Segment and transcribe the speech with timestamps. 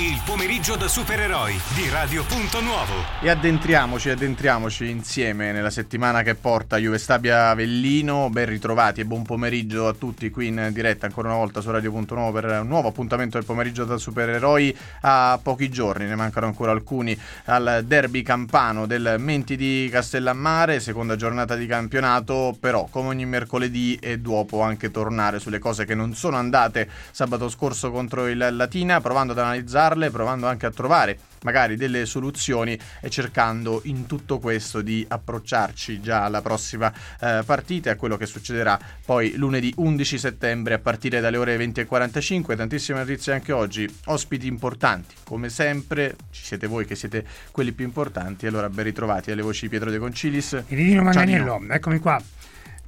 [0.00, 2.94] Il pomeriggio da supereroi di Radio Punto Nuovo.
[3.20, 8.30] E addentriamoci, addentriamoci insieme nella settimana che porta Juve Stabia Avellino.
[8.30, 11.90] Ben ritrovati e buon pomeriggio a tutti qui in diretta ancora una volta su Radio
[11.90, 14.74] Punto Nuovo per un nuovo appuntamento del pomeriggio da supereroi.
[15.02, 17.14] A pochi giorni, ne mancano ancora alcuni,
[17.44, 23.98] al derby campano del Menti di Castellammare, seconda giornata di campionato, però come ogni mercoledì
[24.00, 29.02] e dopo anche tornare sulle cose che non sono andate sabato scorso contro il Latina,
[29.02, 34.38] provando ad analizzare analizzarle, provando anche a trovare magari delle soluzioni e cercando in tutto
[34.38, 39.72] questo di approcciarci già alla prossima eh, partita e a quello che succederà poi lunedì
[39.76, 42.56] 11 settembre a partire dalle ore 20.45.
[42.56, 47.84] Tantissime notizie anche oggi, ospiti importanti, come sempre ci siete voi che siete quelli più
[47.84, 52.20] importanti, allora ben ritrovati alle voci di Pietro De Concilis e Dino Manganiello, eccomi qua.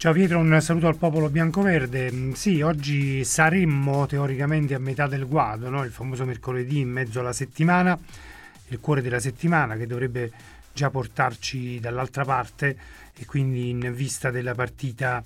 [0.02, 2.10] Ciao Pietro, un saluto al popolo biancoverde.
[2.10, 5.84] Mm, sì, oggi saremmo teoricamente a metà del guado, no?
[5.84, 7.96] il famoso mercoledì in mezzo alla settimana,
[8.66, 10.32] il cuore della settimana che dovrebbe
[10.72, 12.76] già portarci dall'altra parte
[13.16, 15.22] e quindi in vista della partita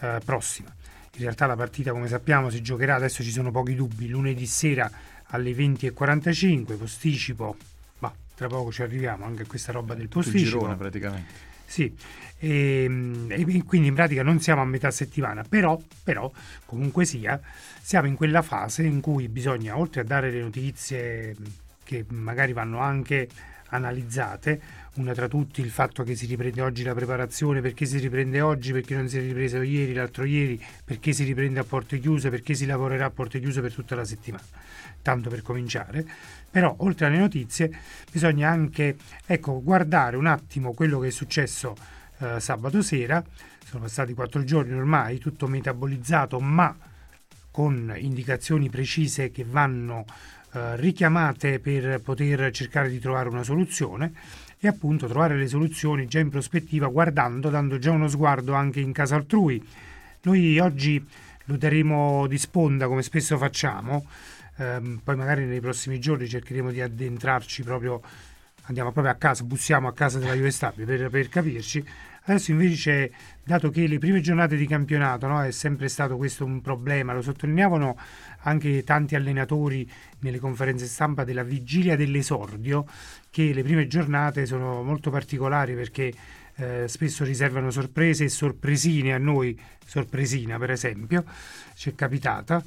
[0.00, 0.72] eh, prossima.
[1.14, 4.88] In realtà la partita, come sappiamo, si giocherà, adesso ci sono pochi dubbi, lunedì sera
[5.30, 7.56] alle 20.45, posticipo,
[7.98, 10.50] ma tra poco ci arriviamo anche a questa roba del posticipo.
[10.50, 11.48] girone praticamente.
[11.70, 11.94] Sì,
[12.40, 16.32] e, ehm, e, quindi in pratica non siamo a metà settimana, però, però
[16.64, 17.38] comunque sia,
[17.80, 21.36] siamo in quella fase in cui bisogna, oltre a dare le notizie
[21.84, 23.28] che magari vanno anche
[23.72, 24.60] analizzate,
[24.94, 28.72] una tra tutti il fatto che si riprende oggi la preparazione, perché si riprende oggi,
[28.72, 32.54] perché non si è ripreso ieri, l'altro ieri, perché si riprende a porte chiuse, perché
[32.54, 34.42] si lavorerà a porte chiuse per tutta la settimana,
[35.02, 36.04] tanto per cominciare.
[36.50, 37.70] Però oltre alle notizie
[38.10, 38.96] bisogna anche
[39.26, 43.22] ecco, guardare un attimo quello che è successo eh, sabato sera,
[43.64, 46.76] sono passati quattro giorni ormai, tutto metabolizzato ma
[47.50, 50.04] con indicazioni precise che vanno
[50.52, 54.12] eh, richiamate per poter cercare di trovare una soluzione
[54.58, 58.92] e appunto trovare le soluzioni già in prospettiva guardando, dando già uno sguardo anche in
[58.92, 59.64] casa altrui.
[60.22, 61.04] Noi oggi
[61.44, 64.04] lo daremo di sponda come spesso facciamo,
[64.58, 68.02] ehm, poi magari nei prossimi giorni cercheremo di addentrarci proprio,
[68.64, 71.84] andiamo proprio a casa, bussiamo a casa della Juve Stabile per, per capirci.
[72.24, 76.60] Adesso invece, dato che le prime giornate di campionato no, è sempre stato questo un
[76.60, 77.96] problema, lo sottolineavano
[78.42, 82.86] anche tanti allenatori nelle conferenze stampa della vigilia dell'esordio,
[83.30, 86.12] che le prime giornate sono molto particolari perché
[86.56, 91.24] eh, spesso riservano sorprese e sorpresine a noi, sorpresina per esempio,
[91.74, 92.62] ci è capitata,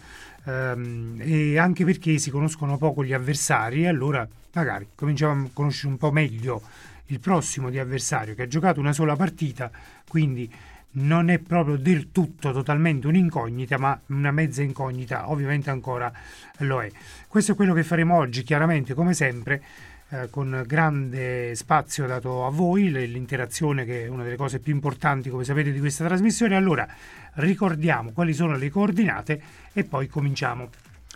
[0.46, 5.98] ehm, e anche perché si conoscono poco gli avversari allora magari cominciamo a conoscere un
[5.98, 6.62] po' meglio
[7.08, 9.72] il prossimo di avversario che ha giocato una sola partita,
[10.08, 10.52] quindi
[10.96, 16.12] non è proprio del tutto totalmente un'incognita, ma una mezza incognita, ovviamente ancora
[16.60, 16.92] lo è.
[17.28, 19.64] Questo è quello che faremo oggi, chiaramente come sempre
[20.10, 25.30] eh, con grande spazio dato a voi, l'interazione che è una delle cose più importanti,
[25.30, 26.56] come sapete, di questa trasmissione.
[26.56, 26.88] Allora,
[27.36, 29.42] ricordiamo quali sono le coordinate
[29.74, 30.70] e poi cominciamo.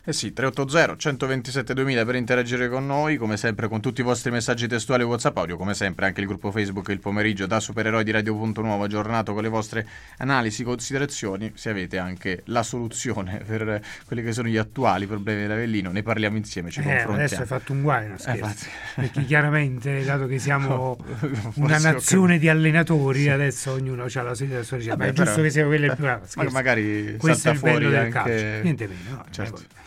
[0.08, 4.32] Eh sì, 380 127 2000 per interagire con noi, come sempre con tutti i vostri
[4.32, 8.06] messaggi testuali e WhatsApp audio, come sempre anche il gruppo Facebook il pomeriggio da supereroi
[8.06, 9.86] di Radio.nuovo aggiornato con le vostre
[10.20, 15.92] analisi, considerazioni, se avete anche la soluzione per quelli che sono gli attuali problemi dell'Avellino,
[15.92, 17.18] ne parliamo insieme, ci eh, confrontiamo.
[17.18, 18.56] Adesso hai fatto un guai, no, eh,
[18.96, 20.98] perché chiaramente, dato che siamo
[21.56, 25.50] una nazione di allenatori, adesso ognuno ha la sua idea, ma è giusto però, che
[25.50, 26.26] sia quello il più bravo.
[26.50, 29.18] Magari questo è il bello del calcio, niente meno.
[29.18, 29.78] No, certo.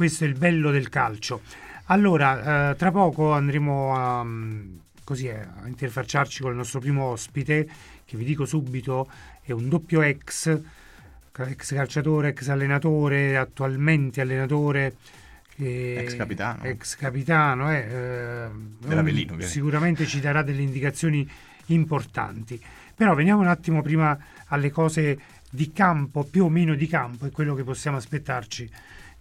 [0.00, 1.42] Questo è il bello del calcio.
[1.88, 7.68] Allora, eh, tra poco andremo a, mm, così, a interfacciarci con il nostro primo ospite,
[8.06, 9.10] che vi dico subito
[9.42, 10.58] è un doppio ex,
[11.36, 14.96] ex calciatore, ex allenatore, attualmente allenatore.
[15.56, 16.62] Eh, ex capitano.
[16.62, 19.38] Ex capitano, eh, eh Dell'Avellino.
[19.42, 21.30] Sicuramente ci darà delle indicazioni
[21.66, 22.58] importanti.
[22.94, 25.18] Però veniamo un attimo prima alle cose
[25.50, 28.66] di campo, più o meno di campo, e quello che possiamo aspettarci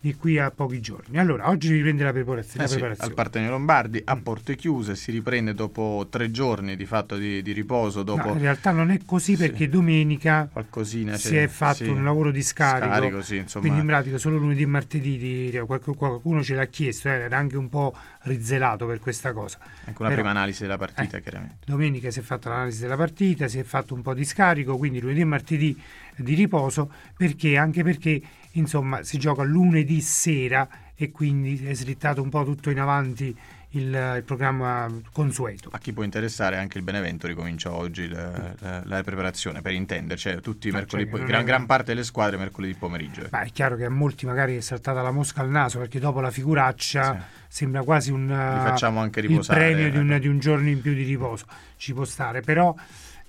[0.01, 1.17] di qui a pochi giorni.
[1.17, 2.63] Allora, oggi riprende la preparazione.
[2.63, 2.95] Eh la preparazione.
[2.95, 4.21] Sì, al Partenio Lombardi, a mm.
[4.21, 8.03] porte chiuse, si riprende dopo tre giorni di fatto di, di riposo.
[8.03, 8.27] Dopo...
[8.27, 9.69] No, in realtà non è così perché sì.
[9.69, 11.89] domenica Qualcosina, si è fatto sì.
[11.89, 12.93] un lavoro di scarico.
[12.93, 17.13] scarico sì, quindi in pratica solo lunedì e martedì di, qualcuno ce l'ha chiesto, eh,
[17.13, 19.57] era anche un po' rizzelato per questa cosa.
[19.59, 21.57] Anche una Però, prima analisi della partita, eh, chiaramente.
[21.65, 25.01] Domenica si è fatta l'analisi della partita, si è fatto un po' di scarico, quindi
[25.01, 25.81] lunedì e martedì
[26.15, 28.21] di riposo, perché anche perché
[28.53, 33.35] insomma si gioca lunedì sera e quindi è slittato un po' tutto in avanti
[33.73, 35.69] il, il, programma consueto.
[35.71, 40.29] A chi può interessare anche il Benevento ricomincia oggi la, la, la preparazione per intenderci,
[40.29, 43.27] cioè tutti i mercoledì, cioè, gran, gran, parte delle squadre mercoledì pomeriggio.
[43.29, 46.19] Beh, è chiaro che a molti magari è saltata la mosca al naso perché dopo
[46.19, 47.19] la figuraccia sì.
[47.47, 50.93] sembra quasi un facciamo anche riposare, il premio di un, di un giorno in più
[50.93, 51.45] di riposo,
[51.77, 52.75] ci può stare, però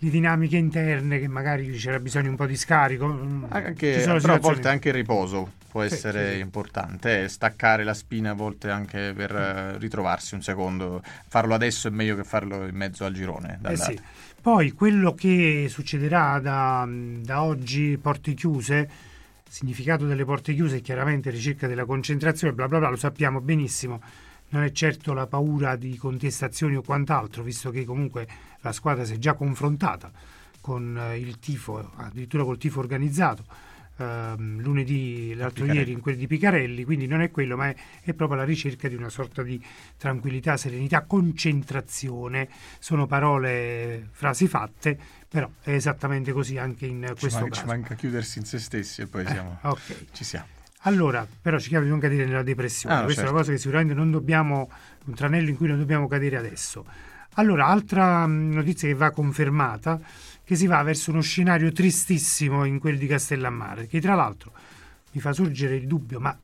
[0.03, 3.05] le dinamiche interne che magari c'era bisogno un po' di scarico.
[3.49, 4.35] Anche, però situazioni...
[4.35, 6.41] a volte anche il riposo può sì, essere sì.
[6.41, 11.03] importante, staccare la spina a volte anche per uh, ritrovarsi un secondo.
[11.29, 13.61] Farlo adesso è meglio che farlo in mezzo al girone.
[13.63, 13.99] Eh sì.
[14.41, 18.89] Poi quello che succederà da, da oggi, porte chiuse,
[19.47, 24.01] significato delle porte chiuse è chiaramente ricerca della concentrazione, bla bla bla, lo sappiamo benissimo
[24.51, 28.27] non è certo la paura di contestazioni o quant'altro, visto che comunque
[28.61, 30.11] la squadra si è già confrontata
[30.61, 33.69] con eh, il tifo, addirittura col tifo organizzato.
[34.01, 38.15] Uh, lunedì, l'altro ieri in quelli di Picarelli, quindi non è quello, ma è, è,
[38.15, 39.63] proprio la ricerca di una sorta di
[39.99, 42.49] tranquillità, serenità, concentrazione.
[42.79, 44.99] Sono parole, frasi fatte,
[45.29, 47.61] però è esattamente così anche in ci questo manca, caso.
[47.61, 50.07] Ci manca chiudersi in se stessi e poi siamo, eh, okay.
[50.13, 50.47] ci siamo.
[50.85, 52.95] Allora, però cerchiamo di non cadere nella depressione.
[52.95, 53.31] Ah, Questa certo.
[53.31, 54.71] è una cosa che sicuramente non dobbiamo,
[55.05, 56.85] un tranello in cui non dobbiamo cadere adesso.
[57.35, 60.01] Allora, altra mm, notizia che va confermata,
[60.43, 64.53] che si va verso uno scenario tristissimo in quel di Castellammare, che tra l'altro
[65.13, 66.37] mi fa sorgere il dubbio, ma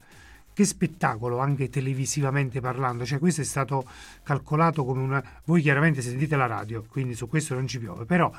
[0.53, 3.87] che spettacolo anche televisivamente parlando, cioè questo è stato
[4.23, 5.23] calcolato come una...
[5.45, 8.33] Voi chiaramente sentite la radio, quindi su questo non ci piove, però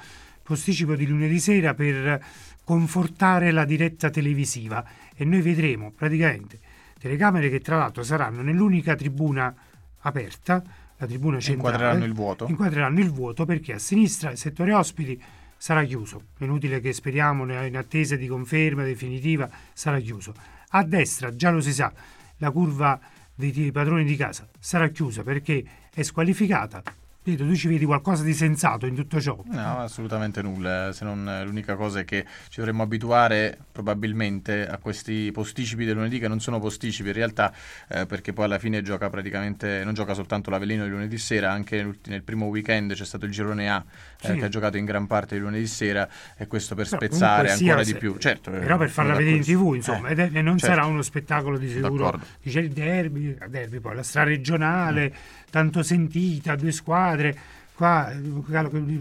[0.48, 2.24] posticipo di lunedì sera per
[2.64, 4.82] confortare la diretta televisiva
[5.14, 6.58] e noi vedremo praticamente
[6.98, 9.54] telecamere che tra l'altro saranno nell'unica tribuna
[10.00, 10.64] aperta,
[10.96, 11.76] la tribuna centrale.
[11.76, 12.46] Inquadreranno il vuoto.
[12.48, 15.22] Inquadreranno il vuoto perché a sinistra il settore ospiti
[15.58, 16.28] sarà chiuso.
[16.38, 20.34] È inutile che speriamo in attesa di conferma definitiva sarà chiuso.
[20.70, 21.92] A destra, già lo si sa,
[22.38, 22.98] la curva
[23.36, 25.62] dei padroni di casa sarà chiusa perché
[25.94, 26.82] è squalificata
[27.27, 29.38] Pietro, tu ci vedi qualcosa di sensato in tutto ciò?
[29.47, 35.29] No, assolutamente nulla, se non l'unica cosa è che ci dovremmo abituare probabilmente a questi
[35.33, 37.53] posticipi del lunedì che non sono posticipi in realtà
[37.89, 41.95] eh, perché poi alla fine gioca praticamente, non gioca soltanto l'Avellino il lunedì sera, anche
[42.06, 43.83] nel primo weekend c'è stato il girone A
[44.21, 44.35] eh, sì.
[44.35, 46.07] che ha giocato in gran parte il lunedì sera
[46.38, 48.15] e questo per però spezzare ancora di più.
[48.19, 50.75] Certo, però eh, per farla vedere in tv insomma, eh, e non certo.
[50.75, 52.18] sarà uno spettacolo di sicuro.
[52.41, 55.47] Dice il derby, derby poi la straregionale, mm.
[55.50, 57.38] Tanto sentita, due squadre
[57.74, 58.12] qua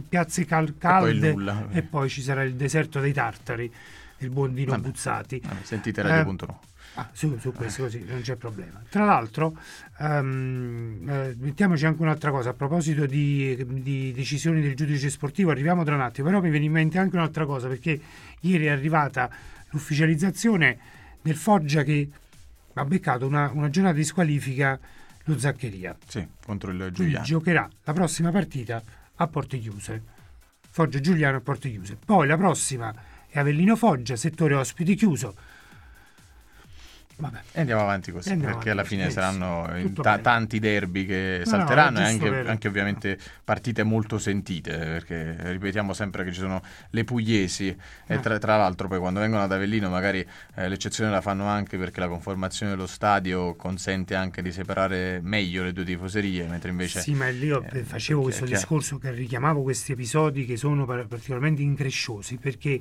[0.07, 3.73] piazze cal- calde e poi, e poi, ci sarà il deserto dei tartari,
[4.19, 4.89] il buon Dino Vabbè.
[4.89, 5.41] Buzzati.
[5.43, 6.61] Vabbè, sentite Radio.no.
[6.63, 8.83] Eh, Ah, su, su, questo così non c'è problema.
[8.89, 9.59] Tra l'altro,
[9.99, 15.51] um, eh, mettiamoci anche un'altra cosa a proposito di, di, decisioni del giudice sportivo.
[15.51, 18.01] Arriviamo tra un attimo, però mi viene in mente anche un'altra cosa perché
[18.41, 19.29] ieri è arrivata
[19.71, 20.79] l'ufficializzazione
[21.21, 22.09] del Foggia che
[22.73, 24.79] ha beccato una, una giornata di squalifica
[25.27, 25.97] lo Zaccheria.
[26.07, 27.25] Sì, contro il Giuliano.
[27.25, 28.83] giocherà la prossima partita
[29.15, 30.03] a porte chiuse.
[30.69, 31.97] Foggia Giuliano a porte chiuse.
[32.05, 32.95] Poi la prossima
[33.29, 35.35] è Avellino Foggia, settore ospiti chiuso.
[37.19, 37.39] Vabbè.
[37.53, 41.51] E andiamo avanti così, andiamo perché avanti, alla fine saranno ta- tanti derby che no,
[41.51, 46.61] salteranno no, e anche, anche, ovviamente partite molto sentite, perché ripetiamo sempre che ci sono
[46.91, 47.69] le pugliesi.
[47.69, 48.21] E eh.
[48.21, 50.27] tra, tra l'altro poi quando vengono ad Avellino magari
[50.57, 55.63] eh, l'eccezione la fanno anche perché la conformazione dello stadio consente anche di separare meglio
[55.63, 57.01] le due tifoserie, mentre invece...
[57.01, 61.63] Sì, ma lì io eh, facevo questo discorso che richiamavo questi episodi che sono particolarmente
[61.63, 62.81] incresciosi perché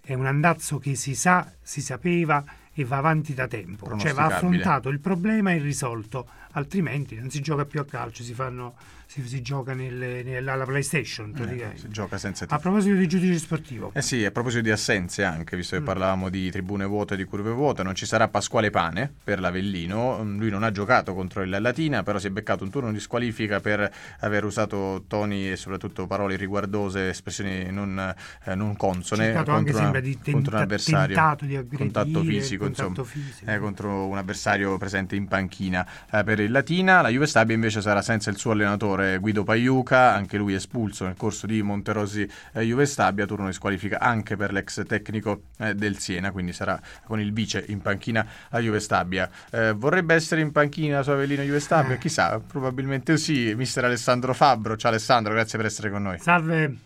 [0.00, 2.42] è un andazzo che si sa, si sapeva
[2.80, 7.40] e va avanti da tempo, cioè va affrontato il problema e risolto, altrimenti non si
[7.40, 8.74] gioca più a calcio, si fanno
[9.08, 11.32] si, si gioca nelle, nella, alla PlayStation.
[11.34, 13.90] Eh, si gioca senza A proposito di giudice sportivo.
[13.94, 15.86] Eh sì, a proposito di assenze anche, visto che mm.
[15.86, 20.22] parlavamo di tribune vuote e di curve vuote, non ci sarà Pasquale Pane per l'Avellino.
[20.22, 23.00] Mm, lui non ha giocato contro il Latina, però si è beccato un turno di
[23.00, 23.90] squalifica per
[24.20, 28.14] aver usato toni e soprattutto parole riguardose, espressioni non,
[28.44, 31.36] eh, non consone contro, anche, una, di tenta, contro un avversario.
[31.38, 33.50] Di contatto fisico, contatto insomma, fisico.
[33.50, 37.00] Eh, contro un avversario presente in panchina eh, per il Latina.
[37.00, 41.16] La Juve Stabia invece sarà senza il suo allenatore Guido Paiuca, anche lui espulso nel
[41.16, 45.98] corso di Monterosi eh, Juve Stabia, turno di squalifica anche per l'ex tecnico eh, del
[45.98, 49.28] Siena, quindi sarà con il vice in panchina a Juve Stabia.
[49.50, 51.94] Eh, vorrebbe essere in panchina su Avellino Juve Stabia?
[51.94, 51.98] Eh.
[51.98, 53.54] Chissà, probabilmente sì.
[53.56, 56.18] Mister Alessandro Fabbro, ciao Alessandro, grazie per essere con noi.
[56.18, 56.76] Salve.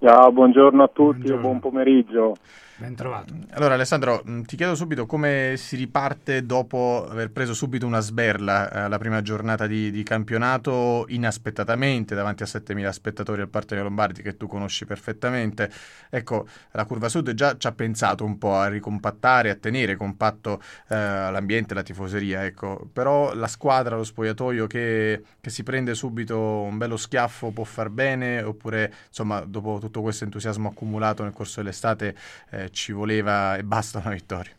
[0.00, 1.40] Ciao, buongiorno a tutti buongiorno.
[1.40, 2.36] buon pomeriggio.
[2.76, 3.32] Ben trovato.
[3.50, 8.86] Allora Alessandro, mm, ti chiedo subito come si riparte dopo aver preso subito una sberla
[8.86, 14.22] eh, la prima giornata di, di, campionato inaspettatamente davanti a 7.000 spettatori al Partenio Lombardi
[14.22, 15.70] che tu conosci perfettamente.
[16.10, 20.60] Ecco, la Curva Sud già ci ha pensato un po' a ricompattare, a tenere compatto
[20.88, 22.88] eh, l'ambiente, la tifoseria, ecco.
[22.92, 27.88] però la squadra, lo spogliatoio che, che si prende subito un bello schiaffo può far
[27.88, 32.16] bene oppure insomma dopo tutto questo entusiasmo accumulato nel corso dell'estate
[32.50, 34.52] eh, ci voleva e basta una vittoria?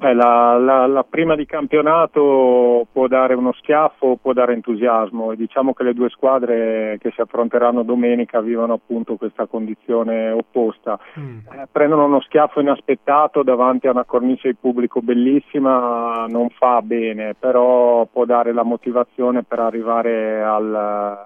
[0.00, 5.36] Beh, la, la, la, prima di campionato può dare uno schiaffo, può dare entusiasmo e
[5.36, 10.98] diciamo che le due squadre che si affronteranno domenica vivono appunto questa condizione opposta.
[11.18, 11.40] Mm.
[11.52, 17.34] Eh, prendono uno schiaffo inaspettato davanti a una cornice di pubblico bellissima, non fa bene,
[17.38, 20.74] però può dare la motivazione per arrivare al,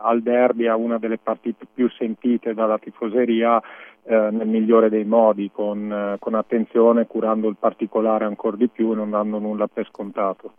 [0.03, 3.63] al derby, a una delle partite più sentite dalla tifoseria
[4.07, 8.93] eh, nel migliore dei modi, con, eh, con, attenzione, curando il particolare ancora di più
[8.93, 10.53] non dando nulla per scontato.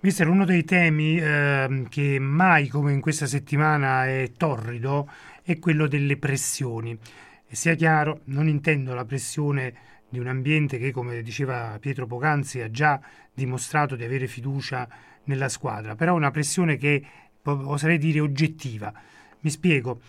[0.00, 5.08] Mister, uno dei temi eh, che mai come in questa settimana è torrido
[5.42, 6.98] è quello delle pressioni.
[7.46, 9.74] E sia chiaro, non intendo la pressione
[10.08, 13.00] di un ambiente che, come diceva Pietro Pocanzi, ha già
[13.32, 14.86] dimostrato di avere fiducia
[15.24, 17.02] nella squadra, però una pressione che
[17.44, 18.92] oserei dire oggettiva.
[19.40, 20.00] Mi spiego.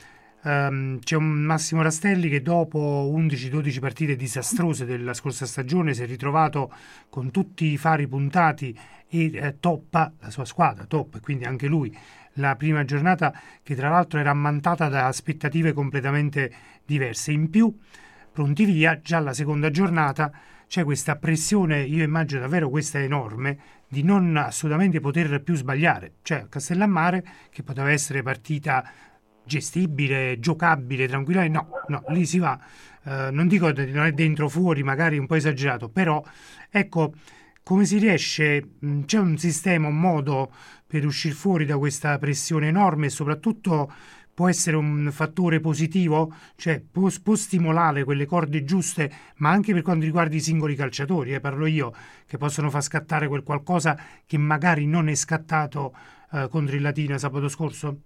[0.46, 6.06] Um, c'è un Massimo Rastelli che dopo 11-12 partite disastrose della scorsa stagione si è
[6.06, 6.72] ritrovato
[7.10, 8.78] con tutti i fari puntati
[9.10, 11.98] e eh, toppa la sua squadra, top, quindi anche lui
[12.34, 13.34] la prima giornata
[13.64, 16.54] che tra l'altro era ammantata da aspettative completamente
[16.86, 17.32] diverse.
[17.32, 17.75] In più,
[18.32, 20.32] pronti via, già la seconda giornata
[20.68, 26.14] c'è questa pressione, io immagino davvero questa enorme, di non assolutamente poter più sbagliare.
[26.22, 28.88] Cioè Castellammare, che poteva essere partita
[29.46, 31.48] gestibile, giocabile, tranquilla.
[31.48, 32.60] No, no, lì si va.
[33.04, 36.24] Uh, non dico che non è dentro fuori, magari un po' esagerato, però
[36.70, 37.14] ecco
[37.66, 38.74] come si riesce,
[39.06, 40.52] c'è un sistema, un modo
[40.86, 43.92] per uscire fuori da questa pressione enorme e soprattutto
[44.36, 49.82] può essere un fattore positivo, cioè può, può stimolare quelle corde giuste, ma anche per
[49.82, 51.92] quanto riguarda i singoli calciatori, eh, parlo io,
[52.28, 53.98] che possono far scattare quel qualcosa
[54.28, 55.96] che magari non è scattato
[56.34, 58.02] eh, contro il Latina sabato scorso?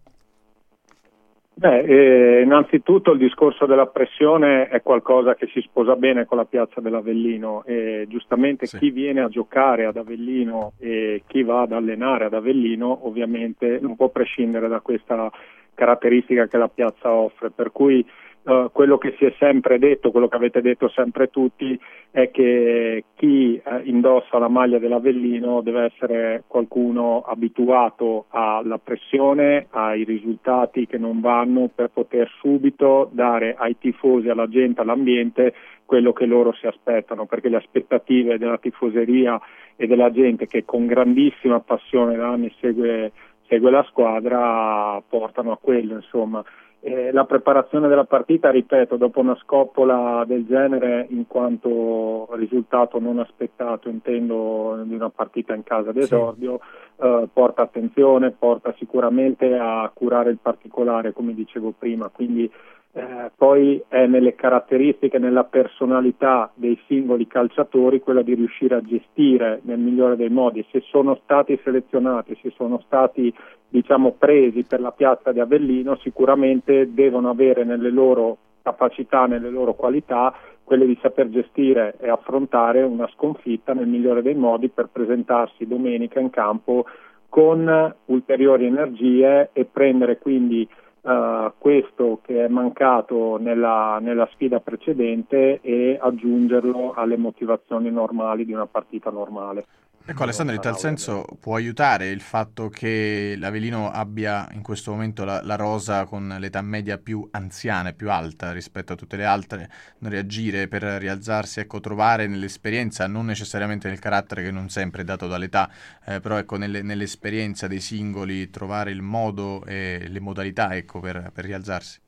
[1.59, 6.45] Beh, eh, innanzitutto il discorso della pressione è qualcosa che si sposa bene con la
[6.45, 8.77] piazza dell'Avellino e giustamente sì.
[8.77, 13.97] chi viene a giocare ad Avellino e chi va ad allenare ad Avellino ovviamente non
[13.97, 15.29] può prescindere da questa
[15.73, 18.07] caratteristica che la piazza offre, per cui
[18.41, 21.77] Uh, quello che si è sempre detto, quello che avete detto sempre tutti,
[22.10, 30.05] è che chi uh, indossa la maglia dell'Avellino deve essere qualcuno abituato alla pressione, ai
[30.05, 35.53] risultati che non vanno per poter subito dare ai tifosi, alla gente, all'ambiente
[35.86, 39.39] quello che loro si aspettano, perché le aspettative della tifoseria
[39.75, 43.12] e della gente che con grandissima passione da anni segue,
[43.48, 46.43] segue la squadra portano a quello, insomma.
[46.81, 53.19] Eh, la preparazione della partita, ripeto, dopo una scoppola del genere, in quanto risultato non
[53.19, 56.59] aspettato, intendo di una partita in casa d'esordio,
[56.95, 57.05] sì.
[57.05, 62.07] eh, porta attenzione, porta sicuramente a curare il particolare, come dicevo prima.
[62.07, 62.50] Quindi
[62.91, 69.62] eh, poi è nelle caratteristiche, nella personalità dei singoli calciatori quella di riuscire a gestire
[69.63, 70.65] nel migliore dei modi.
[70.72, 73.34] Se sono stati selezionati, se sono stati
[73.67, 79.75] diciamo, presi per la piazza di Avellino, sicuramente devono avere nelle loro capacità, nelle loro
[79.75, 85.65] qualità, quelle di saper gestire e affrontare una sconfitta nel migliore dei modi per presentarsi
[85.65, 86.86] domenica in campo
[87.29, 90.67] con ulteriori energie e prendere quindi
[91.09, 98.53] uh, questo che è mancato nella, nella, sfida precedente e aggiungerlo alle motivazioni normali di
[98.53, 99.65] una partita normale.
[100.05, 105.23] Ecco Alessandro, in tal senso può aiutare il fatto che l'Avelino abbia in questo momento
[105.23, 109.25] la, la, rosa con l'età media più anziana e più alta rispetto a tutte le
[109.25, 115.03] altre, non reagire per rialzarsi, ecco, trovare nell'esperienza, non necessariamente nel carattere che non sempre
[115.03, 115.69] è dato dall'età,
[116.05, 121.29] eh, però ecco, nelle, nell'esperienza dei singoli trovare il modo e le modalità ecco, per,
[121.31, 121.99] per rialzarsi.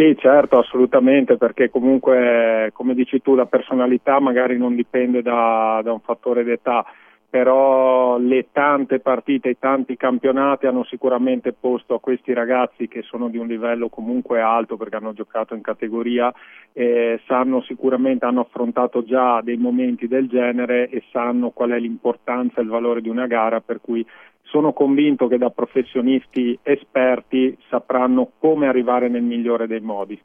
[0.00, 5.92] Sì, certo, assolutamente, perché comunque, come dici tu, la personalità magari non dipende da, da
[5.92, 6.86] un fattore d'età,
[7.28, 13.28] però le tante partite, i tanti campionati hanno sicuramente posto a questi ragazzi che sono
[13.28, 16.32] di un livello comunque alto perché hanno giocato in categoria,
[16.72, 22.60] eh, sanno sicuramente, hanno affrontato già dei momenti del genere e sanno qual è l'importanza
[22.60, 24.04] e il valore di una gara, per cui
[24.50, 30.20] sono convinto che da professionisti esperti sapranno come arrivare nel migliore dei modi.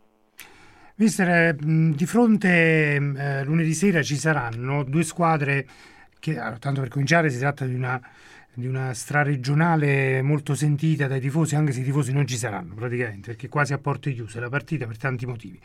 [0.98, 5.66] Mister, di fronte eh, lunedì sera ci saranno due squadre
[6.20, 8.02] che, tanto per cominciare, si tratta di una,
[8.54, 13.32] di una straregionale molto sentita dai tifosi, anche se i tifosi non ci saranno praticamente,
[13.32, 15.60] perché quasi a porte chiuse la partita per tanti motivi.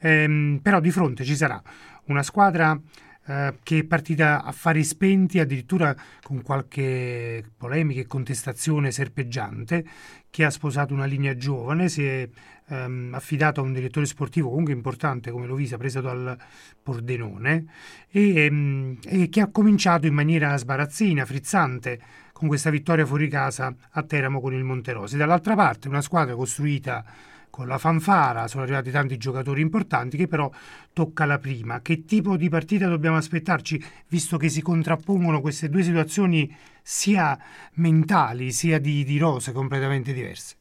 [0.00, 1.62] Ehm, però di fronte ci sarà
[2.06, 2.78] una squadra
[3.26, 9.84] eh, che è partita a fari spenti, addirittura con qualche polemica e contestazione serpeggiante,
[10.28, 12.28] che ha sposato una linea giovane, si è
[12.68, 16.36] ehm, affidato a un direttore sportivo comunque importante come Lovisa, preso dal
[16.82, 17.66] Pordenone,
[18.08, 22.00] e, ehm, e che ha cominciato in maniera sbarazzina, frizzante,
[22.32, 25.16] con questa vittoria fuori casa a Teramo con il Monterosi.
[25.16, 27.04] Dall'altra parte una squadra costruita
[27.52, 30.50] con la fanfara, sono arrivati tanti giocatori importanti che però
[30.94, 31.82] tocca la prima.
[31.82, 33.78] Che tipo di partita dobbiamo aspettarci,
[34.08, 37.38] visto che si contrappongono queste due situazioni sia
[37.74, 40.56] mentali sia di, di rose completamente diverse?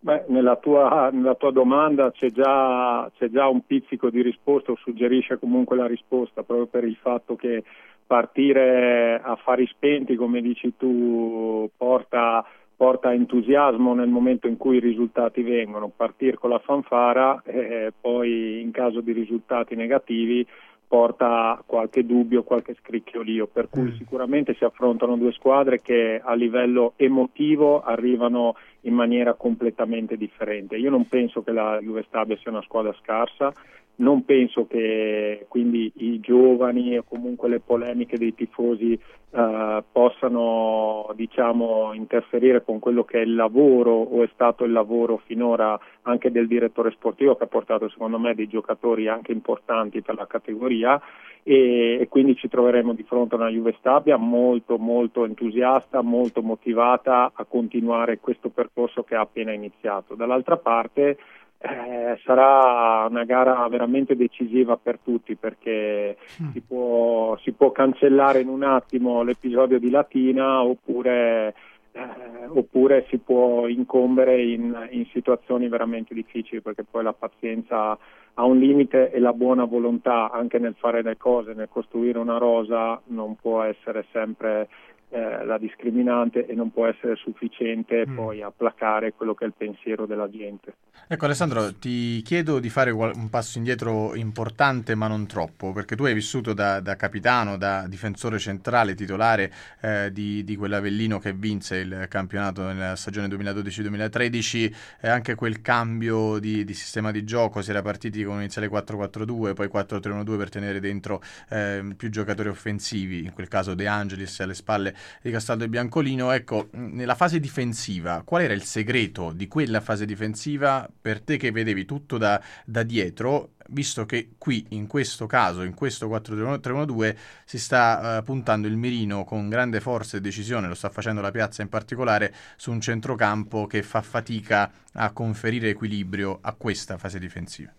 [0.00, 4.76] Beh, nella, tua, nella tua, domanda c'è già, c'è già un pizzico di risposta o
[4.76, 7.64] suggerisce comunque la risposta proprio per il fatto che
[8.06, 12.42] partire a fari spenti, come dici tu, porta
[12.76, 17.92] porta entusiasmo nel momento in cui i risultati vengono, partire con la fanfara e eh,
[17.98, 20.46] poi in caso di risultati negativi
[20.88, 23.96] porta qualche dubbio, qualche scricchiolio, per cui mm.
[23.96, 30.76] sicuramente si affrontano due squadre che a livello emotivo arrivano in maniera completamente differente.
[30.76, 33.52] Io non penso che la Juve Stabia sia una squadra scarsa,
[33.96, 41.92] non penso che quindi i giovani o comunque le polemiche dei tifosi eh, possano diciamo,
[41.94, 46.46] interferire con quello che è il lavoro o è stato il lavoro finora anche del
[46.46, 51.00] direttore sportivo che ha portato secondo me dei giocatori anche importanti per la categoria
[51.42, 56.42] e, e quindi ci troveremo di fronte a una Juve Stabia molto molto entusiasta, molto
[56.42, 60.14] motivata a continuare questo percorso che ha appena iniziato.
[60.14, 61.16] Dall'altra parte
[61.58, 66.50] eh, sarà una gara veramente decisiva per tutti perché mm.
[66.50, 71.54] si, può, si, può, cancellare in un attimo l'episodio di Latina oppure,
[71.92, 72.02] eh,
[72.48, 77.98] oppure si può incombere in, in, situazioni veramente difficili perché poi la pazienza
[78.38, 82.36] ha un limite e la buona volontà anche nel fare le cose, nel costruire una
[82.36, 84.68] rosa non può essere sempre
[85.08, 88.14] eh, la discriminante e non può essere sufficiente mm.
[88.16, 90.74] poi a placare quello che è il pensiero della gente.
[91.06, 96.04] Ecco Alessandro, ti chiedo di fare un passo indietro importante ma non troppo, perché tu
[96.04, 101.76] hai vissuto da, da capitano, da difensore centrale, titolare eh, di, di quell'Avellino che vinse
[101.76, 107.70] il campionato nella stagione 2012-2013 e anche quel cambio di, di, sistema di gioco, si
[107.70, 113.24] era partiti con un iniziale 4-4-2, poi 4-3-1-2 per tenere dentro eh, più giocatori offensivi,
[113.24, 116.30] in quel caso De Angelis alle spalle di Castaldo e Biancolino.
[116.32, 121.50] Ecco, nella fase difensiva, qual era il segreto di quella fase difensiva per te che
[121.50, 123.50] vedevi tutto da, da dietro?
[123.68, 129.24] Visto che qui, in questo caso, in questo 4-3-1-2, si sta uh, puntando il mirino
[129.24, 133.66] con grande forza e decisione, lo sta facendo la piazza in particolare, su un centrocampo
[133.66, 137.72] che fa fatica a conferire equilibrio a questa fase difensiva.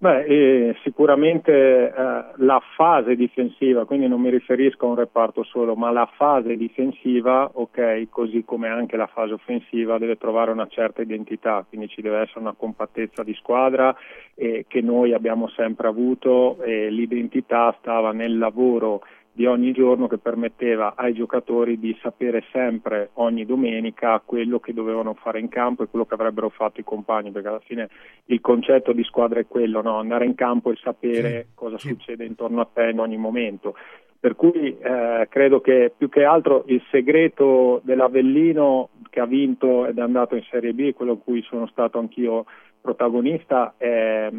[0.00, 1.92] Beh, eh, sicuramente eh,
[2.36, 7.50] la fase difensiva, quindi non mi riferisco a un reparto solo, ma la fase difensiva,
[7.52, 12.20] ok, così come anche la fase offensiva, deve trovare una certa identità, quindi ci deve
[12.20, 13.92] essere una compattezza di squadra
[14.36, 19.02] eh, che noi abbiamo sempre avuto e l'identità stava nel lavoro
[19.38, 25.14] di ogni giorno che permetteva ai giocatori di sapere sempre ogni domenica quello che dovevano
[25.14, 27.88] fare in campo e quello che avrebbero fatto i compagni, perché alla fine
[28.24, 29.96] il concetto di squadra è quello, no?
[29.96, 31.86] andare in campo e sapere sì, cosa sì.
[31.86, 33.76] succede intorno a te in ogni momento.
[34.18, 39.98] Per cui eh, credo che più che altro il segreto dell'Avellino che ha vinto ed
[39.98, 42.44] è andato in Serie B, quello in cui sono stato anch'io
[42.80, 44.30] protagonista, è,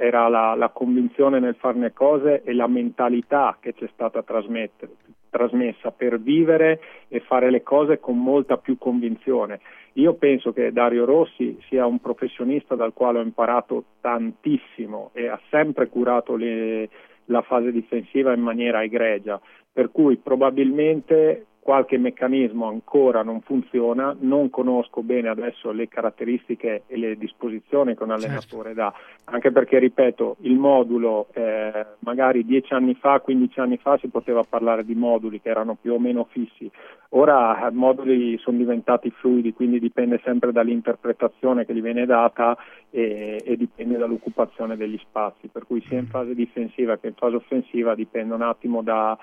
[0.00, 5.90] era la, la, convinzione nel farne cose e la mentalità che ci è stata trasmessa
[5.90, 9.60] per vivere e fare le cose con molta più convinzione.
[9.94, 15.38] Io penso che Dario Rossi sia un professionista dal quale ho imparato tantissimo e ha
[15.50, 16.88] sempre curato le,
[17.26, 19.38] la fase difensiva in maniera egregia,
[19.70, 26.96] per cui probabilmente qualche meccanismo ancora non funziona, non conosco bene adesso le caratteristiche e
[26.96, 28.24] le disposizioni che un certo.
[28.24, 28.80] allenatore certo.
[28.80, 28.94] dà,
[29.24, 34.42] anche perché, ripeto, il modulo eh, magari 10 anni fa, 15 anni fa si poteva
[34.42, 36.70] parlare di moduli che erano più o meno fissi,
[37.10, 42.56] ora i moduli sono diventati fluidi, quindi dipende sempre dall'interpretazione che gli viene data
[42.90, 46.10] e, e dipende dall'occupazione degli spazi, per cui sia in mm.
[46.10, 49.16] fase difensiva che in fase offensiva dipende un attimo da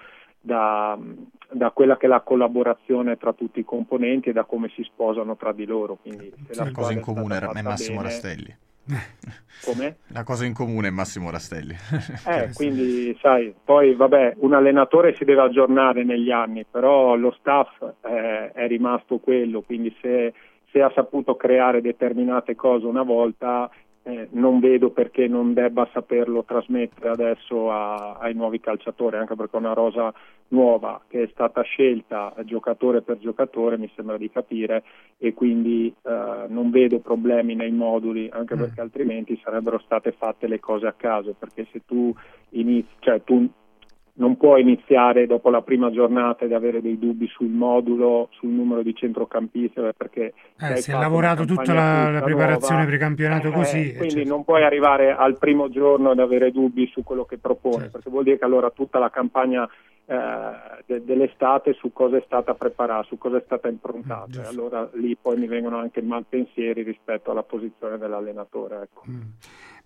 [0.48, 0.98] da,
[1.52, 5.36] da, quella che è la collaborazione tra tutti i componenti e da come si sposano
[5.36, 5.98] tra di loro.
[6.02, 8.56] Quindi, se la cosa in comune era Massimo bene, Rastelli.
[9.66, 9.98] Come?
[10.08, 11.76] La cosa in comune è Massimo Rastelli.
[12.26, 17.82] eh, quindi sai, poi vabbè, un allenatore si deve aggiornare negli anni, però lo staff
[18.06, 20.34] eh, è rimasto quello, quindi se,
[20.72, 23.70] se ha saputo creare determinate cose una volta
[24.08, 29.58] eh, non vedo perché non debba saperlo trasmettere adesso a, ai nuovi calciatori, anche perché
[29.58, 30.14] è una rosa
[30.50, 34.84] nuova che è stata scelta giocatore per giocatore, mi sembra di capire,
[35.18, 38.60] e quindi eh, non vedo problemi nei moduli, anche mm.
[38.60, 42.16] perché altrimenti sarebbero state fatte le cose a caso, perché se tu
[42.52, 43.46] inizi, cioè tu
[44.18, 48.82] non può iniziare dopo la prima giornata ed avere dei dubbi sul modulo, sul numero
[48.82, 53.94] di centrocampisti, perché eh, si è lavorato tutta la, la preparazione nuova, precampionato eh, così.
[53.96, 54.30] Quindi certo.
[54.30, 57.92] non puoi arrivare al primo giorno ed avere dubbi su quello che propone, certo.
[57.92, 59.70] perché vuol dire che allora tutta la campagna
[60.10, 64.40] eh, de- dell'estate su cosa è stata preparata, su cosa è stata improntata.
[64.40, 68.82] Mm, e allora lì poi mi vengono anche malpensieri rispetto alla posizione dell'allenatore.
[68.82, 69.04] Ecco.
[69.10, 69.22] Mm.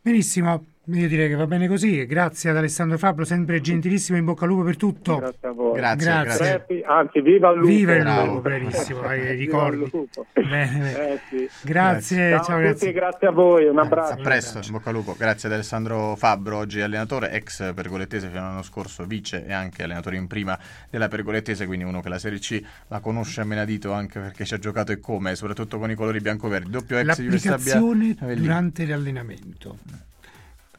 [0.04, 2.08] Benissimo, io direi che va bene così.
[2.08, 5.18] Grazie ad Alessandro Fabro, sempre gentilissimo, in bocca al lupo per tutto.
[5.18, 5.76] Grazie a voi.
[5.76, 6.46] Grazie, grazie.
[6.48, 6.84] grazie.
[6.84, 7.68] Anzi, viva il lupo.
[7.68, 9.92] Viva il lupo, bravissimo, hai ricordi.
[10.34, 11.50] Bene, eh, sì.
[11.62, 12.92] Grazie, ciao, ciao grazie.
[12.94, 14.14] grazie a voi, un abbraccio.
[14.14, 15.16] A presto, in bocca al lupo.
[15.16, 20.16] Grazie ad Alessandro Fabro, oggi allenatore, ex pergolettese fino all'anno scorso, vice e anche allenatore
[20.16, 20.58] in prima
[20.90, 24.56] della pergolettese, quindi uno che la Serie C la conosce a menadito anche perché ci
[24.56, 26.72] ha giocato e come, soprattutto con i colori bianco-verdi.
[26.72, 29.78] Doppio ex L'applicazione durante l'allenamento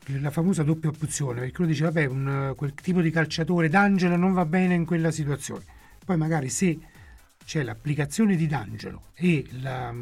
[0.06, 4.32] la famosa doppia opzione, perché uno dice, vabbè, un, quel tipo di calciatore D'Angelo non
[4.32, 5.64] va bene in quella situazione.
[6.04, 6.78] Poi magari se
[7.44, 9.94] c'è l'applicazione di D'Angelo e la,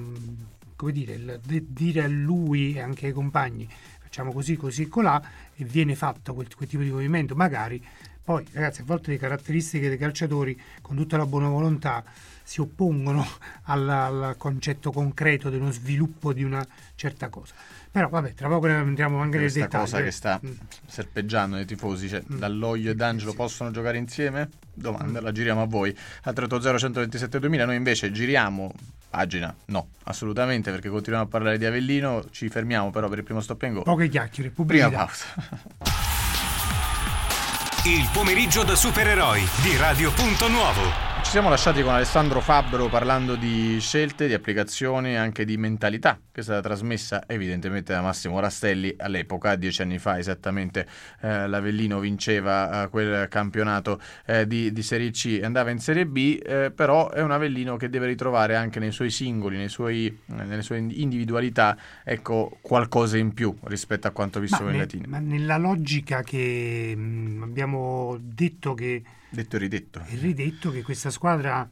[0.76, 5.22] come dire, il, de, dire a lui e anche ai compagni facciamo così, così, colà
[5.54, 7.82] e viene fatto quel, quel tipo di movimento, magari
[8.22, 12.04] poi ragazzi a volte le caratteristiche dei calciatori con tutta la buona volontà
[12.42, 13.26] si oppongono
[13.64, 17.55] alla, al concetto concreto dello sviluppo di una certa cosa.
[17.90, 19.79] Però vabbè, tra poco entriamo anche nel dettaglio.
[19.79, 20.53] Questa cosa che sta mm.
[20.87, 22.38] serpeggiando nei tifosi, cioè mm.
[22.38, 23.37] Dall'Oglio e D'Angelo sì.
[23.37, 24.48] possono giocare insieme?
[24.72, 25.24] Domanda, mm.
[25.24, 25.90] la giriamo a voi.
[26.22, 28.72] Al 380 127 2000 noi invece giriamo
[29.11, 29.55] pagina?
[29.66, 33.62] No, assolutamente, perché continuiamo a parlare di Avellino, ci fermiamo però per il primo stop
[33.62, 33.83] and go.
[33.83, 34.88] Poche chiacchiere, pubblicità.
[34.88, 35.24] Prima pausa.
[37.87, 41.10] il pomeriggio da supereroi di Radio Punto Nuovo.
[41.22, 46.18] Ci siamo lasciati con Alessandro Fabbro parlando di scelte, di applicazioni e anche di mentalità
[46.33, 50.87] che è stata trasmessa evidentemente da Massimo Rastelli all'epoca, dieci anni fa esattamente
[51.20, 56.06] eh, l'Avellino vinceva eh, quel campionato eh, di, di, Serie C e andava in Serie
[56.06, 60.06] B, eh, però è un Avellino che deve ritrovare anche nei suoi singoli, nei suoi,
[60.06, 65.04] eh, nelle sue individualità, ecco, qualcosa in più rispetto a quanto visto in Latino.
[65.06, 70.02] Ma nella logica che mh, mm, abbiamo detto che Detto e ridetto.
[70.06, 71.66] E ridetto che questa squadra,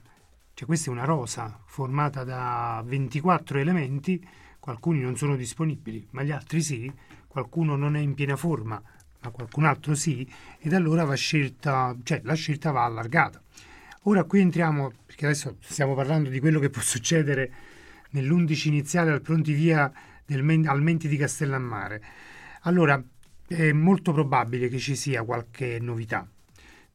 [0.54, 4.24] cioè questa è una rosa formata da 24 elementi,
[4.70, 6.92] alcuni non sono disponibili, ma gli altri sì,
[7.26, 8.80] qualcuno non è in piena forma,
[9.20, 13.42] ma qualcun altro sì, ed allora va scelta, cioè la scelta va allargata.
[14.02, 17.52] Ora qui entriamo, perché adesso stiamo parlando di quello che può succedere
[18.10, 19.90] nell'11 iniziale al pronti via
[20.24, 22.02] del, al Menti di Castellammare.
[22.62, 23.02] Allora,
[23.46, 26.28] è molto probabile che ci sia qualche novità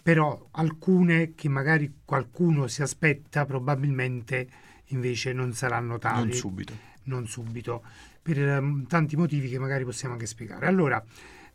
[0.04, 4.48] però alcune che magari qualcuno si aspetta probabilmente
[4.88, 6.28] invece non saranno tali.
[6.28, 6.74] Non subito.
[7.04, 7.84] Non subito,
[8.22, 10.68] per um, tanti motivi che magari possiamo anche spiegare.
[10.68, 11.04] Allora,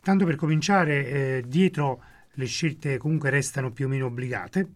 [0.01, 4.67] tanto per cominciare, eh, dietro le scelte comunque restano più o meno obbligate,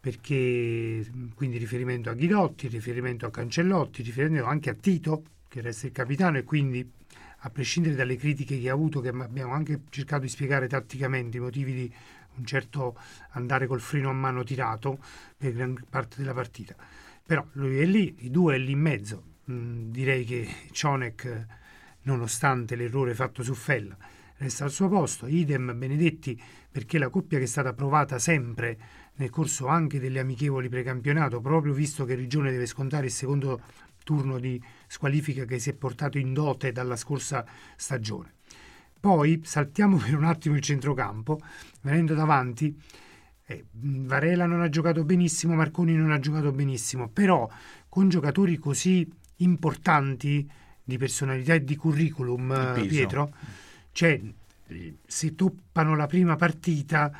[0.00, 5.92] perché quindi riferimento a Ghidotti, riferimento a Cancellotti, riferimento anche a Tito, che resta il
[5.92, 6.88] capitano e quindi
[7.42, 11.40] a prescindere dalle critiche che ha avuto, che abbiamo anche cercato di spiegare tatticamente i
[11.40, 11.92] motivi di
[12.36, 12.96] un certo
[13.30, 14.98] andare col freno a mano tirato
[15.36, 16.74] per gran parte della partita.
[17.24, 19.22] Però lui è lì, i due è lì in mezzo.
[19.50, 21.46] Mm, direi che Cionek,
[22.02, 23.96] nonostante l'errore fatto su Fella,
[24.38, 25.26] resta al suo posto.
[25.26, 26.40] Idem Benedetti,
[26.70, 28.78] perché la coppia che è stata provata sempre
[29.14, 33.60] nel corso anche delle amichevoli precampionato, proprio visto che Rigione deve scontare il secondo
[34.02, 37.44] turno di squalifica che si è portato in dote dalla scorsa
[37.76, 38.38] stagione.
[39.00, 41.40] Poi saltiamo per un attimo il centrocampo,
[41.80, 42.78] venendo davanti.
[43.46, 47.48] Eh, Varela non ha giocato benissimo, Marconi non ha giocato benissimo, però
[47.88, 50.48] con giocatori così importanti
[50.84, 53.32] di personalità e di curriculum, Pietro,
[53.92, 54.20] cioè
[55.06, 57.10] se toppano la prima partita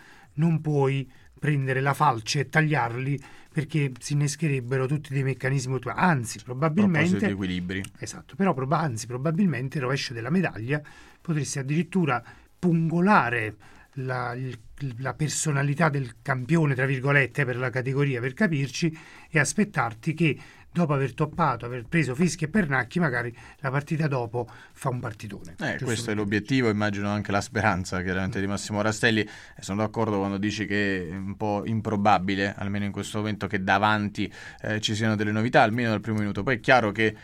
[0.40, 3.18] non puoi prendere la falce e tagliarli
[3.52, 7.82] perché si innescherebbero tutti dei meccanismi anzi probabilmente equilibri.
[7.98, 10.80] Esatto però prob- anzi probabilmente il rovescio della medaglia
[11.20, 12.22] potresti addirittura
[12.58, 13.56] pungolare
[13.94, 14.56] la, il,
[14.98, 18.96] la personalità del campione, tra virgolette, per la categoria, per capirci,
[19.28, 20.38] e aspettarti che
[20.72, 25.56] dopo aver toppato, aver preso fischi e pernacchi, magari la partita dopo fa un partitone.
[25.58, 29.20] Eh, questo è l'obiettivo, immagino anche la speranza chiaramente di Massimo Rastelli.
[29.20, 29.28] Eh,
[29.60, 34.32] sono d'accordo quando dici che è un po' improbabile, almeno in questo momento, che davanti
[34.62, 36.42] eh, ci siano delle novità, almeno dal primo minuto.
[36.42, 37.16] Poi è chiaro che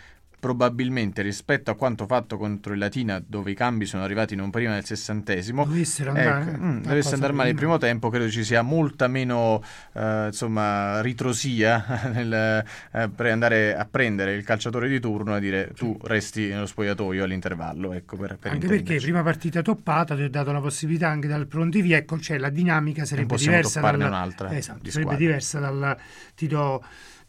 [0.46, 4.74] probabilmente rispetto a quanto fatto contro il Latina, dove i cambi sono arrivati non prima
[4.74, 8.62] del sessantesimo, dovessero andare, ecco, mm, dovesse andare male il primo tempo, credo ci sia
[8.62, 9.60] molta meno
[9.92, 15.98] eh, insomma, ritrosia nel eh, andare a prendere il calciatore di turno e dire tu
[16.04, 17.92] resti nello spogliatoio all'intervallo.
[17.92, 21.48] Ecco, per, per anche perché prima partita toppata ti ho dato la possibilità anche dal
[21.48, 23.80] pronti via, ecco, cioè la dinamica sarebbe diversa.
[23.80, 25.96] Dal, un'altra esatto, sarebbe diversa dal
[26.36, 26.84] ti do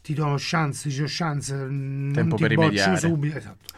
[0.08, 2.98] ti do chance, ti do chance, Tempo non per ti rimediare.
[2.98, 3.38] subito.
[3.38, 3.74] Esatto.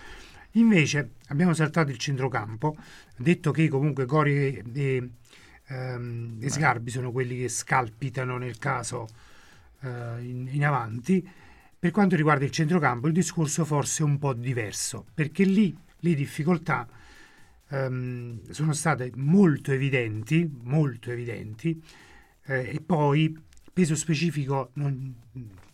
[0.52, 2.78] Invece abbiamo saltato il centrocampo,
[3.18, 5.10] detto che comunque Gori e, e,
[5.66, 9.08] ehm, e Sgarbi sono quelli che scalpitano nel caso
[9.82, 9.88] eh,
[10.22, 11.28] in, in, avanti.
[11.80, 16.14] Per quanto riguarda il centrocampo il discorso forse è un po' diverso, perché lì le
[16.14, 16.88] difficoltà
[17.70, 21.82] ehm, sono state molto evidenti, molto evidenti,
[22.46, 23.36] eh, e poi
[23.74, 25.16] peso specifico non,